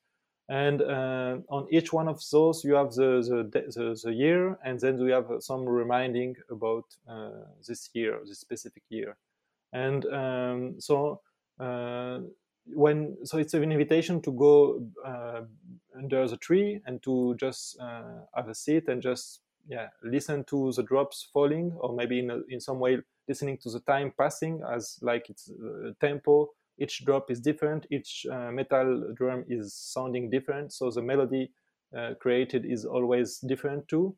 [0.49, 4.79] And uh, on each one of those you have the, the, the, the, year and
[4.79, 9.15] then we have some reminding about uh, this year this specific year.
[9.71, 11.32] And um, so uh,
[12.65, 15.41] when so it's an invitation to go uh,
[15.97, 20.71] under the tree and to just uh, have a seat and just yeah listen to
[20.73, 24.61] the drops falling or maybe in, a, in some way listening to the time passing
[24.71, 26.49] as like it's uh, tempo.
[26.79, 27.85] Each drop is different.
[27.91, 30.73] Each uh, metal drum is sounding different.
[30.73, 31.51] So the melody
[31.95, 34.15] uh, created is always different too.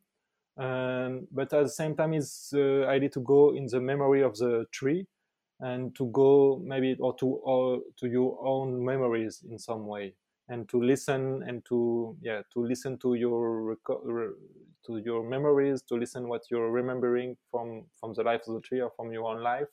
[0.58, 4.38] Um, but at the same time it's uh, idea to go in the memory of
[4.38, 5.06] the tree
[5.60, 10.14] and to go maybe or to or to your own memories in some way
[10.50, 13.78] and to listen and to yeah to listen to your
[14.86, 18.82] to your memories to listen what you're remembering from from the life of the tree
[18.82, 19.68] or from your own life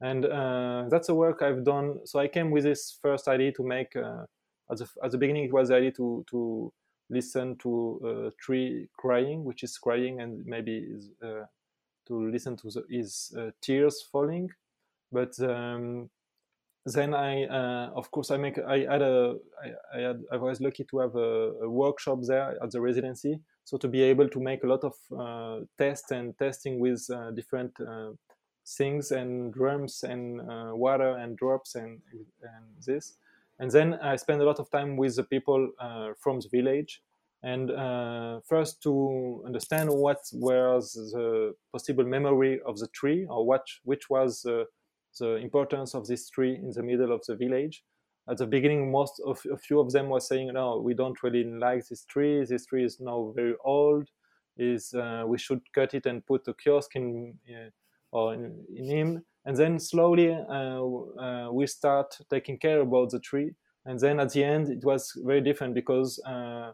[0.00, 2.00] and uh, that's a work I've done.
[2.04, 3.96] So I came with this first idea to make.
[3.96, 4.24] Uh,
[4.70, 6.72] at the at the beginning, it was the idea to to
[7.10, 11.44] listen to a tree crying, which is crying, and maybe is, uh,
[12.08, 14.50] to listen to the, his uh, tears falling.
[15.14, 16.10] But um,
[16.84, 18.58] then I, uh, of course, I make.
[18.58, 19.36] I had a.
[19.64, 20.18] I, I had.
[20.32, 24.02] I was lucky to have a, a, workshop there at the residency, so to be
[24.02, 27.00] able to make a lot of uh, tests and testing with
[27.34, 27.72] different
[28.66, 32.00] things and drums and uh, water and drops and,
[32.42, 33.16] and this.
[33.58, 37.02] And then I spend a lot of time with the people uh, from the village.
[37.42, 43.66] And uh, first to understand what was the possible memory of the tree or what,
[43.84, 44.46] which was
[45.18, 47.84] the importance of this tree in the middle of the village.
[48.28, 51.44] At the beginning most of a few of them were saying no we don't really
[51.44, 52.44] like this tree.
[52.44, 54.08] This tree is now very old.
[54.56, 57.70] Is uh, we should cut it and put a kiosk in uh,
[58.12, 59.24] or in, in him.
[59.44, 63.54] And then slowly uh, uh, we start taking care about the tree.
[63.84, 66.72] And then at the end it was very different because uh,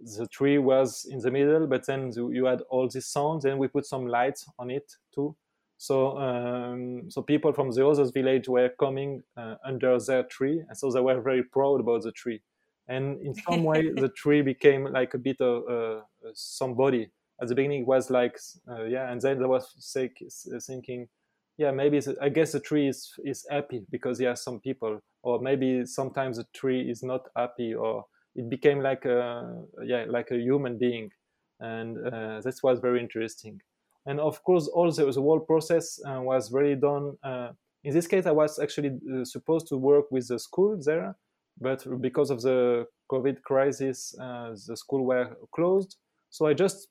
[0.00, 3.68] the tree was in the middle but then you had all these sounds and we
[3.68, 5.36] put some lights on it too
[5.80, 10.76] so um, so people from the other village were coming uh, under their tree and
[10.76, 12.42] so they were very proud about the tree.
[12.86, 16.02] And in some way the tree became like a bit of uh,
[16.34, 17.08] somebody.
[17.40, 18.38] At the beginning it was like
[18.70, 20.22] uh, yeah and then i was sick,
[20.66, 21.08] thinking
[21.56, 25.40] yeah maybe i guess the tree is is happy because he has some people or
[25.40, 30.36] maybe sometimes the tree is not happy or it became like a yeah like a
[30.36, 31.10] human being.
[31.58, 33.62] And uh, that was very interesting
[34.06, 37.50] and of course all the, the whole process uh, was very done uh,
[37.84, 41.16] in this case i was actually uh, supposed to work with the school there
[41.60, 45.96] but because of the covid crisis uh, the school were closed
[46.30, 46.88] so i just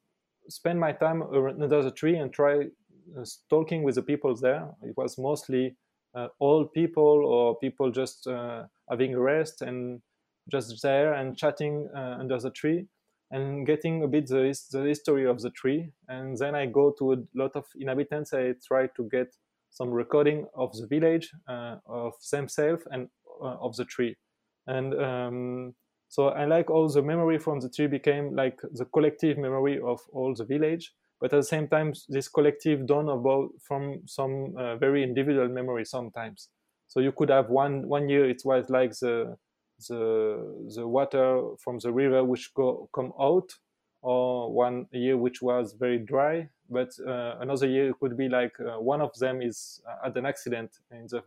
[0.49, 2.63] spend my time under the tree and try
[3.49, 4.67] talking with the people there.
[4.83, 5.75] It was mostly
[6.39, 8.27] old people or people just
[8.89, 10.01] having a rest and
[10.51, 12.87] just there and chatting under the tree
[13.31, 15.91] and getting a bit the, the history of the tree.
[16.07, 18.33] And then I go to a lot of inhabitants.
[18.33, 19.35] I try to get
[19.69, 23.09] some recording of the village, uh, of themselves, and
[23.41, 24.15] uh, of the tree.
[24.67, 25.75] And um,
[26.07, 29.99] so I like all the memory from the tree became like the collective memory of
[30.11, 34.77] all the village, but at the same time, this collective done about from some uh,
[34.77, 36.49] very individual memory sometimes.
[36.87, 39.37] So you could have one one year it was like the
[39.87, 43.53] the the water from the river which go come out,
[44.01, 46.49] or one year which was very dry.
[46.69, 50.17] But uh, another year it could be like uh, one of them is uh, at
[50.17, 51.23] an accident in the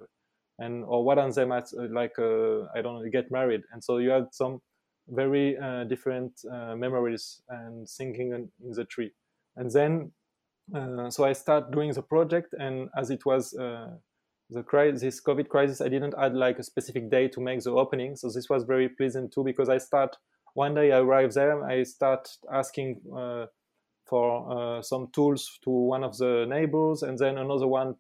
[0.58, 3.82] and or one of them at uh, like uh, I don't know get married, and
[3.82, 4.60] so you had some
[5.08, 6.32] very uh, different
[6.76, 9.10] memories and thinking in, in, the tree.
[9.56, 10.12] And then,
[11.10, 13.52] so I start doing the project, and as it was
[14.52, 17.72] the crisis, this COVID crisis, I didn't add like a specific day to make the
[17.72, 18.16] opening.
[18.16, 20.16] So this was very pleasant too, because I start
[20.54, 23.46] one day I arrive there, I start asking uh,
[24.04, 27.94] for uh, some tools to one of the neighbors, and then another one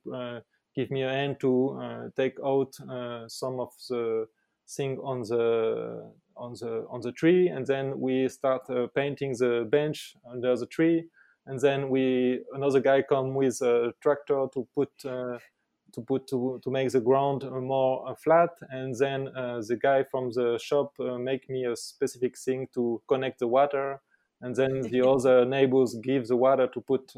[0.74, 4.26] give me a hand to uh, take out uh, some of the
[4.68, 9.66] thing on the on the on the tree, and then we start uh, painting the
[9.70, 11.04] bench under the tree,
[11.46, 14.90] and then we another guy come with a tractor to put
[15.92, 20.02] to put to, to make the ground more uh, flat and then uh, the guy
[20.02, 24.00] from the shop uh, make me a specific thing to connect the water
[24.40, 27.12] and then the other neighbors give the water to put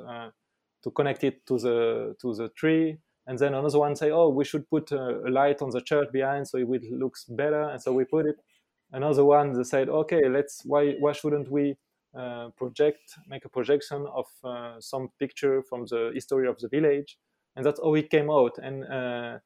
[0.84, 4.44] to connect it to the to the tree and then another one say oh we
[4.44, 7.92] should put a, a light on the church behind so it looks better and so
[7.92, 8.36] we put it.
[8.92, 11.76] Another one they said okay let's why why shouldn't we
[12.14, 17.18] uh, project make a projection of uh, some picture from the history of the village
[17.56, 18.58] and that's how it came out.
[18.58, 19.38] And uh,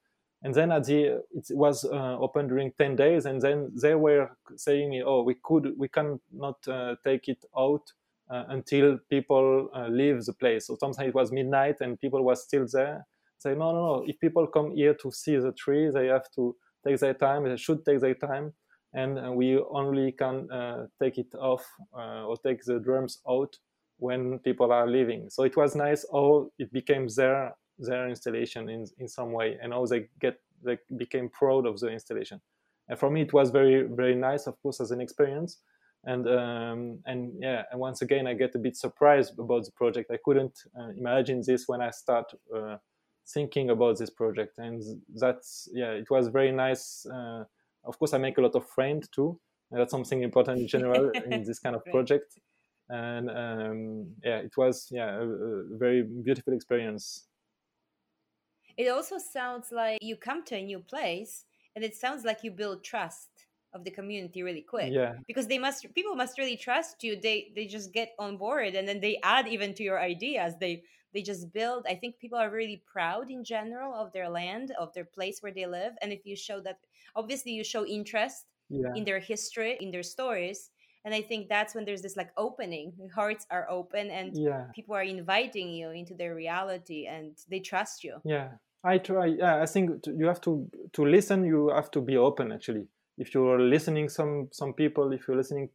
[0.42, 4.30] and then at the it was uh, open during 10 days and then they were
[4.56, 7.92] saying oh we could we cannot uh, take it out
[8.30, 10.66] uh, until people uh, leave the place.
[10.66, 13.06] So sometimes it was midnight and people were still there.
[13.38, 14.04] Say no no no.
[14.06, 16.54] If people come here to see the tree they have to
[16.86, 17.44] take their time.
[17.44, 18.52] They should take their time.
[18.94, 20.48] And uh, we only can
[21.02, 23.54] take it off or take the drums out
[23.98, 25.28] when people are leaving.
[25.28, 29.72] So it was nice how it became there their installation in in some way and
[29.72, 32.40] how they get they became proud of the installation.
[32.88, 35.58] And for me it was very very nice of course as an experience.
[36.04, 40.10] And um, and yeah and once again i get a bit surprised about the project.
[40.10, 42.76] I couldn't uh, imagine this when i start uh,
[43.26, 44.58] thinking about this project.
[44.58, 44.82] And
[45.14, 47.44] that's yeah it was very nice uh,
[47.84, 49.38] of course i make a lot of friends too.
[49.70, 52.38] And that's something important in general in this kind of project.
[52.88, 57.28] And um, yeah it was yeah a, a very beautiful experience
[58.78, 62.52] it also sounds like you come to a new place and it sounds like you
[62.52, 63.28] build trust
[63.74, 64.92] of the community really quick.
[64.92, 65.14] Yeah.
[65.26, 67.20] Because they must people must really trust you.
[67.20, 70.54] They they just get on board and then they add even to your ideas.
[70.60, 71.86] They they just build.
[71.88, 75.52] I think people are really proud in general of their land of their place where
[75.52, 75.94] they live.
[76.00, 76.78] And if you show that
[77.16, 78.94] obviously you show interest yeah.
[78.94, 80.70] in their history in their stories.
[81.04, 82.92] And i think that's when there's this like opening.
[83.14, 84.66] Hearts are open and yeah.
[84.74, 88.16] people are inviting you into their reality and they trust you.
[88.24, 88.50] Yeah
[88.84, 89.26] I try.
[89.26, 91.44] Yeah, I think you have to to listen.
[91.44, 92.52] You have to be open.
[92.52, 95.70] Actually, if you're listening some some people, if you're listening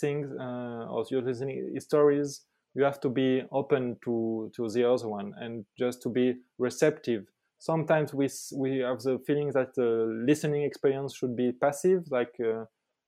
[0.00, 5.08] things uh, or you're listening stories, you have to be open to to the other
[5.08, 7.24] one and just to be receptive.
[7.58, 12.34] Sometimes we we have the feeling that the listening experience should be passive, like.
[12.40, 12.64] Uh,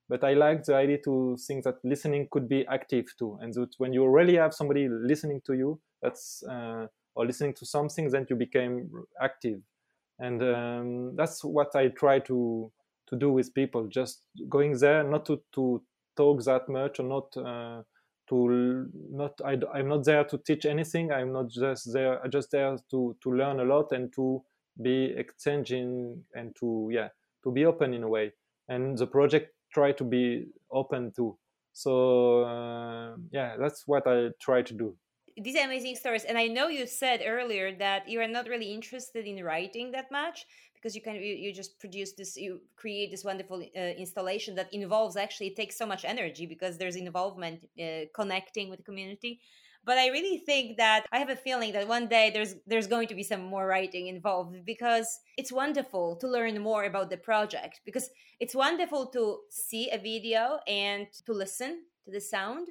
[0.09, 3.70] but I like the idea to think that listening could be active too, and that
[3.78, 6.87] when you really have somebody listening to you, that's uh,
[7.17, 8.91] or listening to something, then you became
[9.21, 9.61] active.
[10.19, 12.71] And um, that's what I try to
[13.09, 13.87] to do with people.
[13.89, 15.83] Just going there, not to, to
[16.17, 17.83] talk that much, or not uh,
[18.29, 19.41] to not.
[19.45, 21.11] I, I'm not there to teach anything.
[21.11, 22.23] I'm not just there.
[22.23, 24.43] I'm just there to to learn a lot and to
[24.83, 27.09] be exchanging and to yeah
[27.45, 28.33] to be open in a way.
[28.69, 31.37] And the project try to be open too.
[31.73, 34.97] So uh, yeah, that's what I try to do
[35.37, 39.26] these amazing stories and i know you said earlier that you are not really interested
[39.26, 40.47] in writing that much
[40.87, 44.72] because you can you, you just produce this you create this wonderful uh, installation that
[44.72, 49.41] involves actually it takes so much energy because there's involvement uh, connecting with the community.
[49.84, 53.09] But i really think that i have a feeling that one day there's there's going
[53.09, 57.80] to be some more writing involved because it's wonderful to learn more about the project
[57.84, 58.11] because
[58.41, 61.70] it's wonderful to see a video and to listen
[62.05, 62.66] to the sound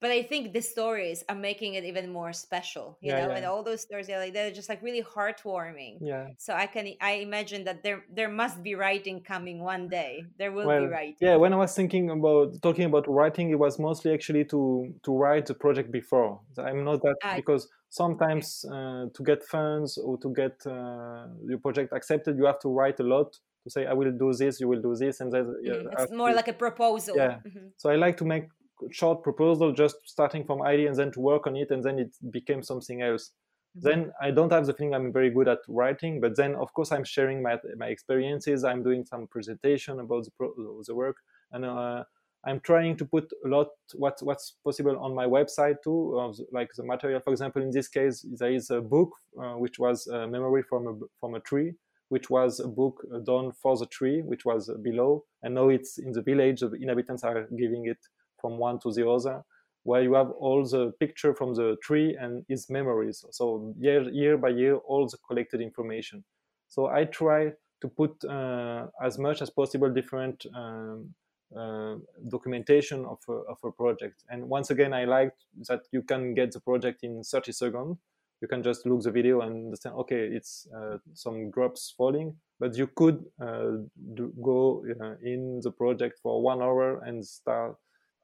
[0.00, 3.36] but I think the stories are making it even more special, you yeah, know, yeah.
[3.36, 5.98] and all those stories are like they're just like really heartwarming.
[6.00, 6.28] Yeah.
[6.38, 10.24] So I can I imagine that there there must be writing coming one day.
[10.38, 11.16] There will well, be writing.
[11.20, 15.16] Yeah, when I was thinking about talking about writing, it was mostly actually to to
[15.16, 16.40] write the project before.
[16.58, 21.58] I'm not that I, because sometimes uh, to get funds or to get uh, your
[21.58, 24.68] project accepted, you have to write a lot to say I will do this, you
[24.68, 27.16] will do this, and then mm, it's more to, like a proposal.
[27.16, 27.38] Yeah.
[27.46, 27.66] Mm-hmm.
[27.76, 28.44] So I like to make
[28.90, 32.14] short proposal just starting from idea and then to work on it and then it
[32.30, 33.30] became something else
[33.76, 33.88] mm-hmm.
[33.88, 36.92] then i don't have the feeling i'm very good at writing but then of course
[36.92, 40.52] i'm sharing my, my experiences i'm doing some presentation about the, pro,
[40.86, 41.16] the work
[41.52, 42.02] and uh,
[42.44, 46.70] i'm trying to put a lot what, what's possible on my website too uh, like
[46.76, 49.10] the material for example in this case there is a book
[49.42, 51.72] uh, which was a memory from a, from a tree
[52.08, 56.12] which was a book done for the tree which was below and now it's in
[56.12, 57.98] the village the inhabitants are giving it
[58.40, 59.42] from one to the other,
[59.82, 63.24] where you have all the picture from the tree and its memories.
[63.30, 66.24] So year, year by year, all the collected information.
[66.68, 71.14] So I try to put uh, as much as possible different um,
[71.56, 71.96] uh,
[72.28, 74.24] documentation of a, of a project.
[74.30, 75.34] And once again, I like
[75.68, 77.98] that you can get the project in 30 seconds.
[78.40, 82.76] you can just look the video and understand okay it's uh, some drops falling but
[82.76, 83.72] you could uh,
[84.14, 87.76] do, go uh, in the project for one hour and start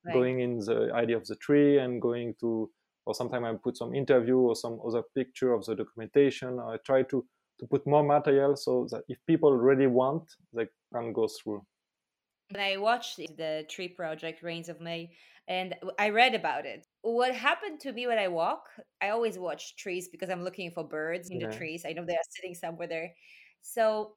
[0.04, 0.14] right.
[0.14, 2.70] going in the idea of the tree and going to
[3.06, 7.02] or sometimes i put some interview or some other picture of the documentation i try
[7.02, 7.24] to
[7.58, 11.64] to put more material so that if people really want they can go through
[12.54, 15.12] I watched the tree project, Rains of May,
[15.48, 16.86] and I read about it.
[17.02, 18.64] What happened to me when I walk,
[19.00, 21.48] I always watch trees because I'm looking for birds in yeah.
[21.48, 21.84] the trees.
[21.86, 23.14] I know they are sitting somewhere there.
[23.62, 24.14] So,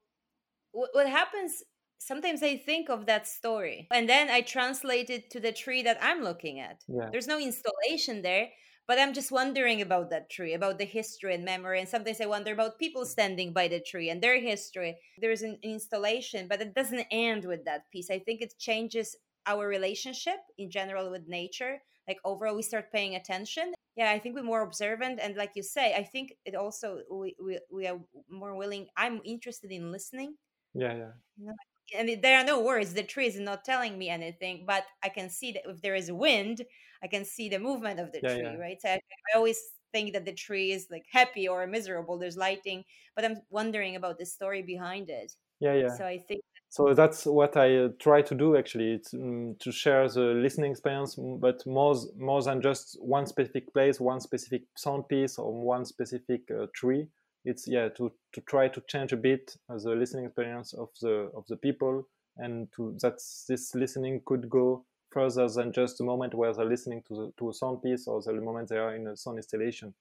[0.71, 1.63] what happens
[1.97, 5.97] sometimes I think of that story and then I translate it to the tree that
[6.01, 6.83] I'm looking at.
[6.87, 7.09] Yeah.
[7.11, 8.49] There's no installation there,
[8.87, 12.25] but i'm just wondering about that tree about the history and memory and sometimes i
[12.25, 14.97] wonder about people standing by the tree and their history.
[15.19, 18.09] There's an installation but it doesn't end with that piece.
[18.09, 19.15] I think it changes
[19.47, 23.73] our relationship in general with nature like overall we start paying attention.
[23.95, 27.35] Yeah i think we're more observant and like you say i think it also we
[27.41, 30.35] we, we are more willing i'm interested in listening.
[30.73, 31.51] Yeah yeah
[31.97, 35.29] and there are no words the tree is not telling me anything but i can
[35.29, 36.61] see that if there is wind
[37.03, 38.55] i can see the movement of the yeah, tree yeah.
[38.55, 38.81] right?
[38.81, 39.59] So I, I, always
[39.91, 42.83] think that the tree is like happy or miserable there's lighting
[43.15, 45.31] but i'm wondering about the story behind it.
[45.59, 45.95] Yeah yeah.
[45.95, 48.93] So i think so that's what i uh, try to do actually.
[48.93, 53.99] It's um, to share the listening experience but more more than just one specific place
[53.99, 57.07] one specific sound piece or one specific uh, tree
[57.45, 61.45] it's yeah to to try to change a bit the listening experience of the of
[61.47, 62.07] the people.
[62.37, 67.01] And to that this listening could go further than just the moment where they're listening
[67.07, 69.93] to the, to a sound piece or the moment they are in a sound installation.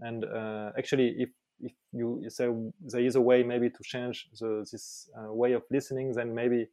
[0.00, 1.28] And uh, actually if
[1.60, 2.48] if you say
[2.80, 6.66] there is a way maybe to change the, this uh, way of listening then maybe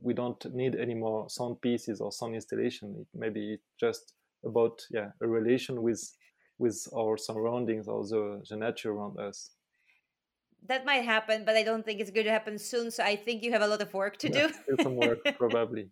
[0.00, 2.96] we don't need any more sound pieces or sound installation.
[2.98, 4.14] It maybe it's just
[4.44, 6.10] about yeah a relation with
[6.58, 9.50] with our surroundings or the, the nature around us
[10.68, 12.90] that might happen, but I don't think it's going to happen soon.
[12.90, 14.82] So I think you have a lot of work to yeah, do.
[14.82, 15.90] some work, probably.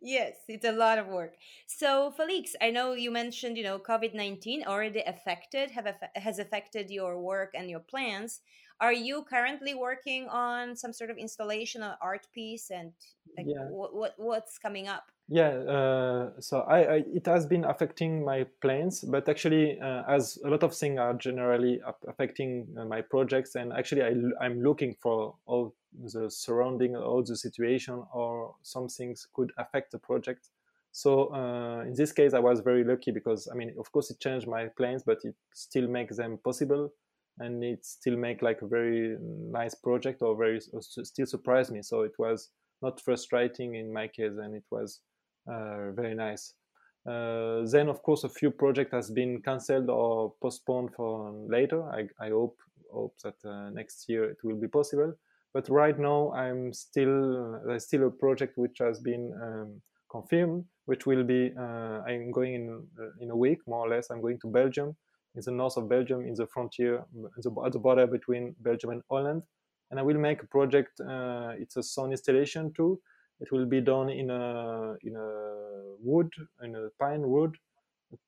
[0.00, 1.34] yes, it's a lot of work.
[1.66, 6.90] So, Felix, I know you mentioned, you know, COVID nineteen already affected have has affected
[6.90, 8.40] your work and your plans.
[8.80, 12.92] Are you currently working on some sort of installation or art piece, and
[13.36, 13.68] like, yeah.
[13.70, 15.10] what, what what's coming up?
[15.28, 20.38] Yeah, uh, so I, I, it has been affecting my plans, but actually, uh, as
[20.44, 24.14] a lot of things are generally affecting uh, my projects, and actually, I,
[24.44, 25.74] I'm looking for all
[26.12, 30.50] the surrounding, all the situation, or some things could affect the project.
[30.92, 34.20] So uh, in this case, I was very lucky because I mean, of course, it
[34.20, 36.92] changed my plans, but it still makes them possible,
[37.38, 41.82] and it still make like a very nice project, or very still surprised me.
[41.82, 42.50] So it was
[42.82, 45.00] not frustrating in my case, and it was
[45.50, 46.54] uh, very nice.
[47.08, 51.82] Uh, then, of course, a few projects has been cancelled or postponed for later.
[51.84, 52.56] I, I hope
[52.92, 55.12] hope that uh, next year it will be possible.
[55.54, 59.80] But right now, I'm still there's still a project which has been um,
[60.10, 62.86] confirmed, which will be uh, I'm going in
[63.20, 64.10] in a week more or less.
[64.10, 64.96] I'm going to Belgium,
[65.36, 67.04] in the north of Belgium, in the frontier,
[67.36, 69.42] at the border between Belgium and Holland,
[69.90, 70.98] and I will make a project.
[71.00, 73.00] Uh, it's a sound installation too,
[73.40, 76.30] it will be done in a in a wood,
[76.62, 77.56] in a pine wood,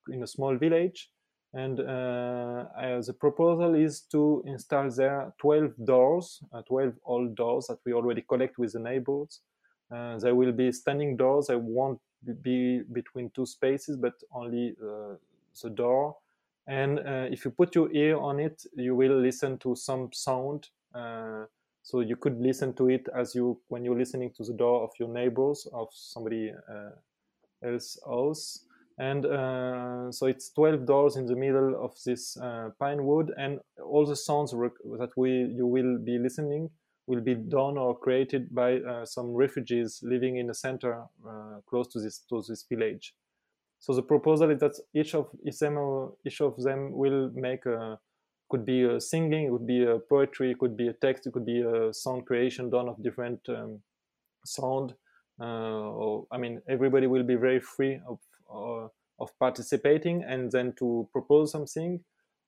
[0.09, 1.11] in a small village.
[1.55, 2.67] And uh,
[3.07, 8.21] the proposal is to install there 12 doors, uh, 12 old doors that we already
[8.21, 9.41] collect with the neighbors.
[9.91, 11.47] Uh, there will be standing doors.
[11.47, 12.01] They won't
[12.43, 15.15] be between two spaces, but only uh,
[15.63, 16.17] the door.
[16.69, 20.69] And uh, if you put your ear on it, you will listen to some sound
[21.89, 24.91] so you could listen to it as you when you're listening to the door of
[25.01, 26.91] your neighbors of somebody uh,
[27.66, 28.66] else house
[28.99, 33.61] and uh, so it's 12 doors in the middle of this uh, pine wood and
[33.83, 36.69] all the sounds that we you will be listening
[37.07, 41.89] will be done or created by uh, some refugees living in the center uh, close
[41.89, 43.14] to this to this village
[43.81, 47.99] so the proposal is that each of them, each of them will make a
[48.51, 51.33] could be a singing, it could be a poetry, it could be a text, it
[51.33, 53.83] could be a sound creation done of different um,
[54.45, 54.95] sound.
[55.39, 58.18] Uh, or, I mean, everybody will be very free of
[58.53, 58.89] uh,
[59.20, 62.01] of participating and then to propose something.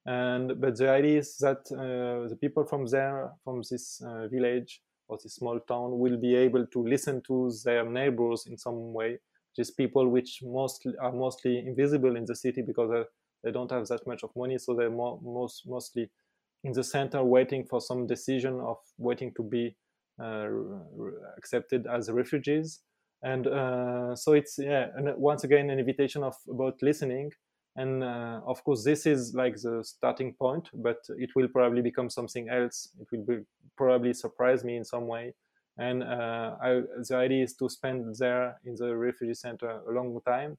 [0.07, 4.81] And but the idea is that uh, the people from there, from this uh, village
[5.09, 9.19] or this small town, will be able to listen to their neighbors in some way.
[9.57, 13.07] Just people which mostly are mostly invisible in the city because
[13.43, 16.11] they don't have that much of money, so they're more, most mostly
[16.63, 19.77] in the center waiting for some decision of waiting to be
[20.23, 20.47] uh,
[21.39, 22.81] accepted as refugees.
[23.23, 27.31] And uh, so it's yeah, and once again an invitation of about listening.
[27.77, 32.11] And uh, of course this is like the starting point but it will probably become
[32.11, 32.89] something else.
[33.01, 33.45] It will be,
[33.77, 35.35] probably surprise me in some way
[35.79, 40.21] and uh, I, the idea is to spend there in the refugee center a long
[40.27, 40.59] time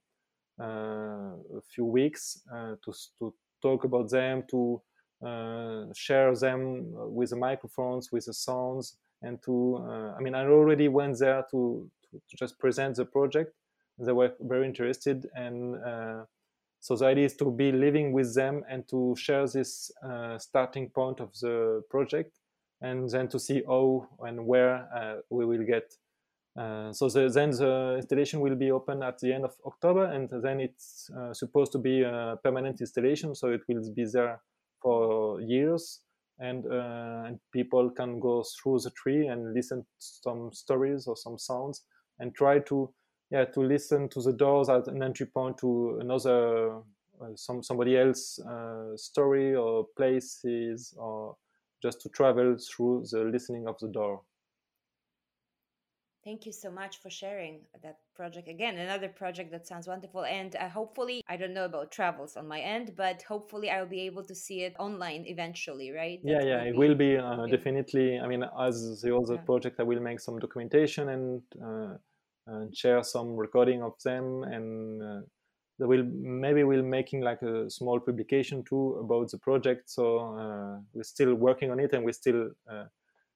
[0.60, 4.82] uh, a few weeks uh, to, to talk about them to
[5.26, 10.44] uh, share them with the microphones with the sounds and to uh, i mean i
[10.46, 13.54] already went there to, to, just present the project.
[13.98, 15.76] They were very interested and
[16.82, 20.90] so the idea is to be living with them and to share this uh, starting
[20.90, 22.40] point of the project
[22.82, 25.94] and then to see how and where uh, we will get.
[26.58, 30.30] Uh, so the, then the installation will be open at the end of October and
[30.44, 34.42] then it's uh, supposed to be a permanent installation so it will be there
[34.82, 36.02] for years
[36.40, 41.16] and, uh, and people can go through the tree and listen to some stories or
[41.16, 41.84] some sounds
[42.20, 42.94] and try to
[43.32, 46.78] yeah to listen to the doors as an entry point to another
[47.22, 51.36] uh, some somebody else uh, story or places or
[51.82, 54.22] just to travel through the listening of the door
[56.24, 58.78] Thank you so much for sharing that project again.
[58.78, 60.24] Another project that sounds wonderful.
[60.24, 64.02] And uh, hopefully, I don't know about travels on my end, but hopefully, I'll be
[64.02, 66.20] able to see it online eventually, right?
[66.24, 68.20] That yeah, yeah, it will be uh, definitely.
[68.20, 69.42] I mean, as the other yeah.
[69.42, 71.98] project, I will make some documentation and uh,
[72.46, 75.22] and share some recording of them and uh,
[75.82, 79.90] they will maybe we'll making like a small publication too about the project.
[79.90, 82.86] So uh, we're still working on it and we still uh,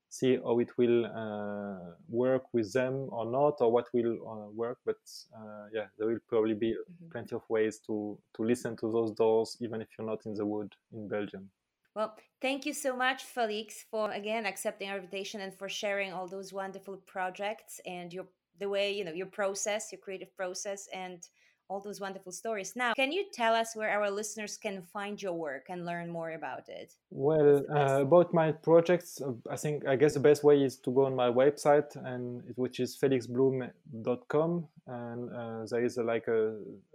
[0.09, 4.77] see how it will uh, work with them or not or what will uh, work.
[4.85, 4.97] But
[5.35, 7.09] uh, yeah there will probably be mm-hmm.
[7.11, 10.45] plenty of ways to to listen to those doors even if you're not in the
[10.45, 11.49] wood in belgium.
[11.95, 16.27] Well, thank you so much, Felix, for again accepting our invitation and for sharing all
[16.27, 18.27] those wonderful projects and your
[18.59, 21.27] the way you know your process your creative process and
[21.69, 22.75] all those wonderful stories.
[22.75, 26.31] Now can you tell us where our listeners can find your work and learn more
[26.31, 26.93] about it?
[27.09, 30.91] Well uh, about my projects uh, i think i guess the best way is to
[30.91, 36.41] go on my website and which is felixblum.com and uh, there is a, like a,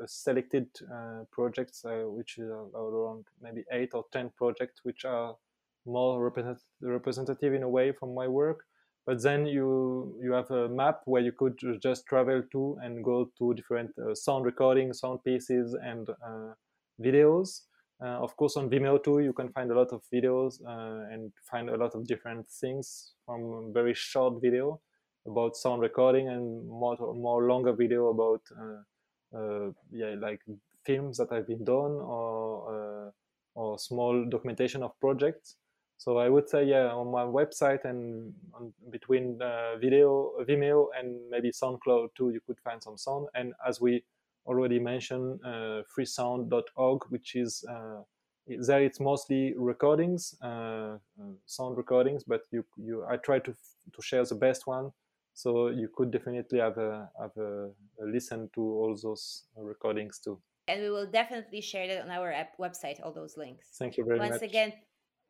[0.05, 5.37] a selected uh, projects uh, which are around maybe eight or ten projects which are
[5.87, 8.66] more represent- representative in a way from my work
[9.11, 13.28] but then you you have a map where you could just travel to and go
[13.38, 16.52] to different uh, sound recordings sound pieces and uh,
[17.06, 17.62] videos.
[18.00, 21.32] Uh, of course on vimeo too you can find a lot of videos uh, and
[21.50, 24.80] find a lot of different things from very short video
[25.26, 26.96] about sound recording and more
[27.26, 28.42] more longer video about
[29.90, 30.40] yeah like
[30.86, 33.12] films that have been done or
[33.56, 35.56] or small documentation of projects
[36.01, 41.20] so I would say, yeah, on my website and on, between uh, video, Vimeo, and
[41.28, 43.26] maybe SoundCloud too, you could find some sound.
[43.34, 44.03] And as we
[44.46, 48.01] already mentioned, uh, freesound.org, which is uh,
[48.46, 50.96] there, it's mostly recordings, uh, uh,
[51.44, 52.24] sound recordings.
[52.24, 54.92] But you, you, I try to to share the best one,
[55.34, 60.40] so you could definitely have a have a, a listen to all those recordings too.
[60.66, 63.66] And we will definitely share that on our app website, all those links.
[63.78, 64.40] Thank you very Once much.
[64.40, 64.72] Once again,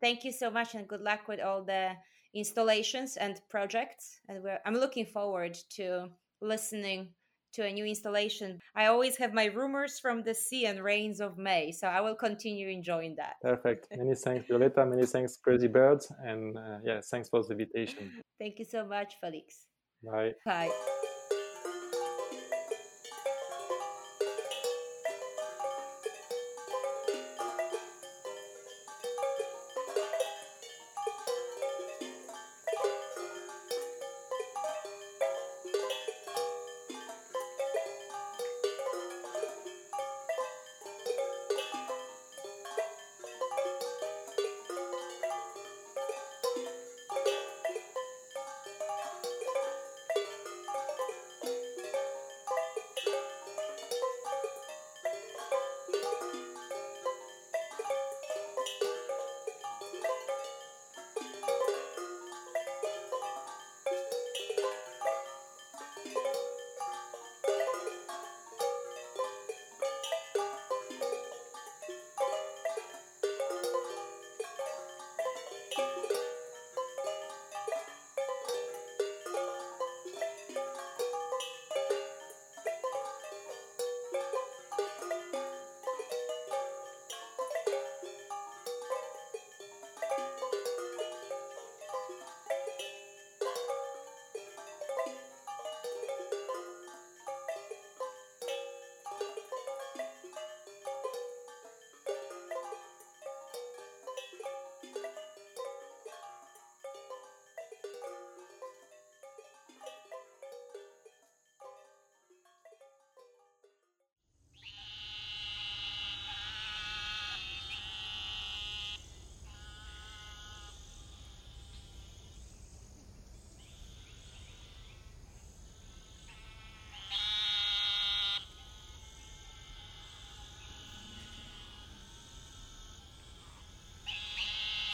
[0.01, 1.93] thank you so much and good luck with all the
[2.35, 4.21] installations and projects.
[4.29, 6.09] And i'm looking forward to
[6.41, 7.09] listening
[7.53, 8.61] to a new installation.
[8.77, 12.15] I always have my rumors from the sea and rains of may so i will
[12.15, 13.35] continue enjoying that.
[13.43, 13.89] Perfect.
[13.97, 16.13] Many thanks violeta many thanks crazy birds.
[16.25, 18.23] And uh, yeah thanks for the invitation.
[18.39, 19.67] Thank you so much felix.
[20.03, 20.35] Bye.
[20.45, 20.71] Bye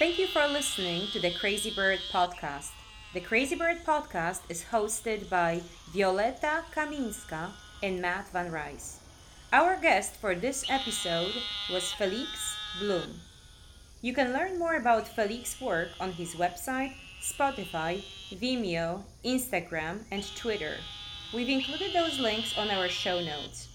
[0.06, 2.70] Thank you for listening to the Crazy Bird podcast.
[3.12, 7.50] The Crazy Bird podcast is hosted by Violeta Kaminska
[7.82, 9.00] and Matt Van Rice.
[9.52, 11.34] Our guest for this episode
[11.72, 12.30] was Felix
[12.78, 13.18] Blum.
[14.00, 20.76] You can learn more about Felix's work on his website, Spotify, Vimeo, Instagram, and Twitter.
[21.34, 23.66] We've included those links on our show notes.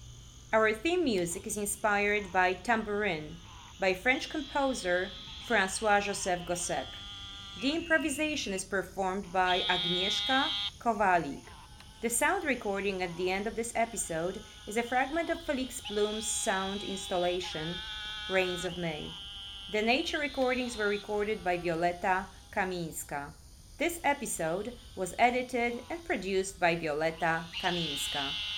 [0.50, 3.36] Our theme music is inspired by Tambourine
[3.82, 5.10] by French composer
[5.46, 6.86] Francois Joseph Gossec.
[7.60, 10.46] The improvisation is performed by Agnieszka
[10.78, 11.42] Kowalik.
[12.00, 16.26] The sound recording at the end of this episode is a fragment of Felix Blum's
[16.26, 17.74] sound installation,
[18.30, 19.10] Rains of May.
[19.72, 23.32] The nature recordings were recorded by Violeta Kaminska.
[23.78, 28.51] This episode was edited and produced by Violeta Kaminska.